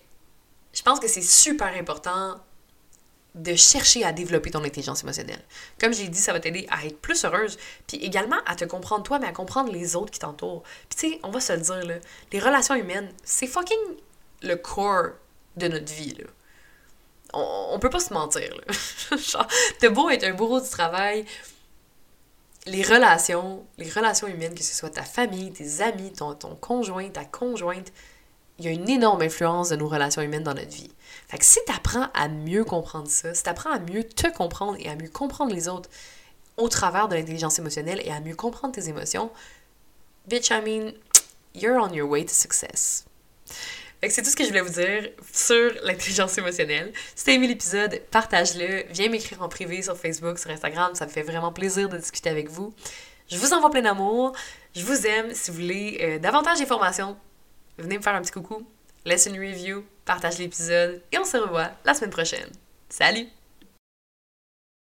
je 0.73 0.81
pense 0.81 0.99
que 0.99 1.07
c'est 1.07 1.21
super 1.21 1.75
important 1.75 2.39
de 3.35 3.55
chercher 3.55 4.03
à 4.03 4.11
développer 4.11 4.51
ton 4.51 4.63
intelligence 4.63 5.03
émotionnelle. 5.03 5.41
Comme 5.79 5.93
j'ai 5.93 6.07
dit, 6.07 6.19
ça 6.19 6.33
va 6.33 6.39
t'aider 6.39 6.67
à 6.69 6.85
être 6.85 6.99
plus 6.99 7.23
heureuse, 7.25 7.57
puis 7.87 7.97
également 7.97 8.37
à 8.45 8.55
te 8.55 8.65
comprendre 8.65 9.03
toi, 9.03 9.19
mais 9.19 9.27
à 9.27 9.31
comprendre 9.31 9.71
les 9.71 9.95
autres 9.95 10.11
qui 10.11 10.19
t'entourent. 10.19 10.63
Puis 10.89 10.99
tu 10.99 11.09
sais, 11.11 11.19
on 11.23 11.29
va 11.29 11.39
se 11.39 11.53
le 11.53 11.59
dire, 11.59 11.85
là, 11.85 11.95
les 12.31 12.39
relations 12.39 12.75
humaines, 12.75 13.11
c'est 13.23 13.47
fucking 13.47 13.77
le 14.41 14.55
core 14.55 15.11
de 15.57 15.67
notre 15.67 15.93
vie, 15.93 16.15
là. 16.15 16.25
On, 17.33 17.69
on 17.73 17.79
peut 17.79 17.91
pas 17.91 17.99
se 17.99 18.11
mentir, 18.11 18.49
là. 18.55 19.17
Genre, 19.17 19.47
t'as 19.79 19.89
beau 19.89 20.09
être 20.09 20.23
un 20.23 20.33
bourreau 20.33 20.59
du 20.59 20.69
travail, 20.69 21.25
les 22.65 22.83
relations, 22.83 23.65
les 23.77 23.89
relations 23.89 24.27
humaines, 24.27 24.55
que 24.55 24.63
ce 24.63 24.75
soit 24.75 24.89
ta 24.89 25.03
famille, 25.03 25.51
tes 25.51 25.81
amis, 25.81 26.11
ton, 26.13 26.33
ton 26.33 26.55
conjoint, 26.55 27.09
ta 27.09 27.25
conjointe, 27.25 27.91
il 28.59 28.65
y 28.65 28.67
a 28.67 28.71
une 28.71 28.89
énorme 28.89 29.21
influence 29.21 29.69
de 29.69 29.77
nos 29.77 29.87
relations 29.87 30.21
humaines 30.21 30.43
dans 30.43 30.53
notre 30.53 30.69
vie. 30.69 30.91
Fait 31.27 31.37
que 31.37 31.45
si 31.45 31.59
tu 31.65 31.71
apprends 31.73 32.09
à 32.13 32.27
mieux 32.27 32.65
comprendre 32.65 33.07
ça, 33.07 33.33
si 33.33 33.43
tu 33.43 33.49
apprends 33.49 33.71
à 33.71 33.79
mieux 33.79 34.03
te 34.03 34.27
comprendre 34.27 34.77
et 34.79 34.89
à 34.89 34.95
mieux 34.95 35.09
comprendre 35.09 35.53
les 35.53 35.67
autres 35.67 35.89
au 36.57 36.67
travers 36.67 37.07
de 37.07 37.15
l'intelligence 37.15 37.57
émotionnelle 37.57 38.01
et 38.03 38.11
à 38.11 38.19
mieux 38.19 38.35
comprendre 38.35 38.73
tes 38.73 38.89
émotions, 38.89 39.31
bitch, 40.27 40.49
I 40.49 40.61
mean, 40.61 40.91
you're 41.55 41.81
on 41.81 41.93
your 41.93 42.09
way 42.09 42.25
to 42.25 42.33
success. 42.33 43.05
Fait 44.01 44.07
que 44.07 44.13
c'est 44.13 44.21
tout 44.21 44.29
ce 44.29 44.35
que 44.35 44.43
je 44.43 44.49
voulais 44.49 44.61
vous 44.61 44.73
dire 44.73 45.09
sur 45.33 45.73
l'intelligence 45.83 46.37
émotionnelle. 46.37 46.93
Si 47.15 47.25
t'as 47.25 47.33
aimé 47.33 47.47
l'épisode, 47.47 48.01
partage-le. 48.11 48.85
Viens 48.91 49.09
m'écrire 49.09 49.41
en 49.41 49.49
privé 49.49 49.81
sur 49.81 49.97
Facebook, 49.97 50.39
sur 50.39 50.49
Instagram. 50.51 50.95
Ça 50.95 51.05
me 51.05 51.11
fait 51.11 51.21
vraiment 51.21 51.51
plaisir 51.51 51.89
de 51.89 51.97
discuter 51.97 52.29
avec 52.29 52.49
vous. 52.49 52.73
Je 53.29 53.37
vous 53.37 53.53
envoie 53.53 53.69
plein 53.69 53.81
d'amour. 53.81 54.31
Je 54.73 54.85
vous 54.85 55.05
aime. 55.05 55.33
Si 55.33 55.51
vous 55.51 55.57
voulez 55.57 55.99
euh, 56.01 56.19
davantage 56.19 56.59
d'informations, 56.59 57.17
venez 57.79 57.97
me 57.97 58.03
faire 58.03 58.15
un 58.15 58.21
petit 58.21 58.31
coucou, 58.31 58.65
laisse 59.05 59.25
une 59.25 59.39
review, 59.39 59.83
partage 60.05 60.37
l'épisode 60.37 61.01
et 61.11 61.17
on 61.17 61.25
se 61.25 61.37
revoit 61.37 61.71
la 61.85 61.93
semaine 61.93 62.11
prochaine. 62.11 62.49
Salut! 62.89 63.27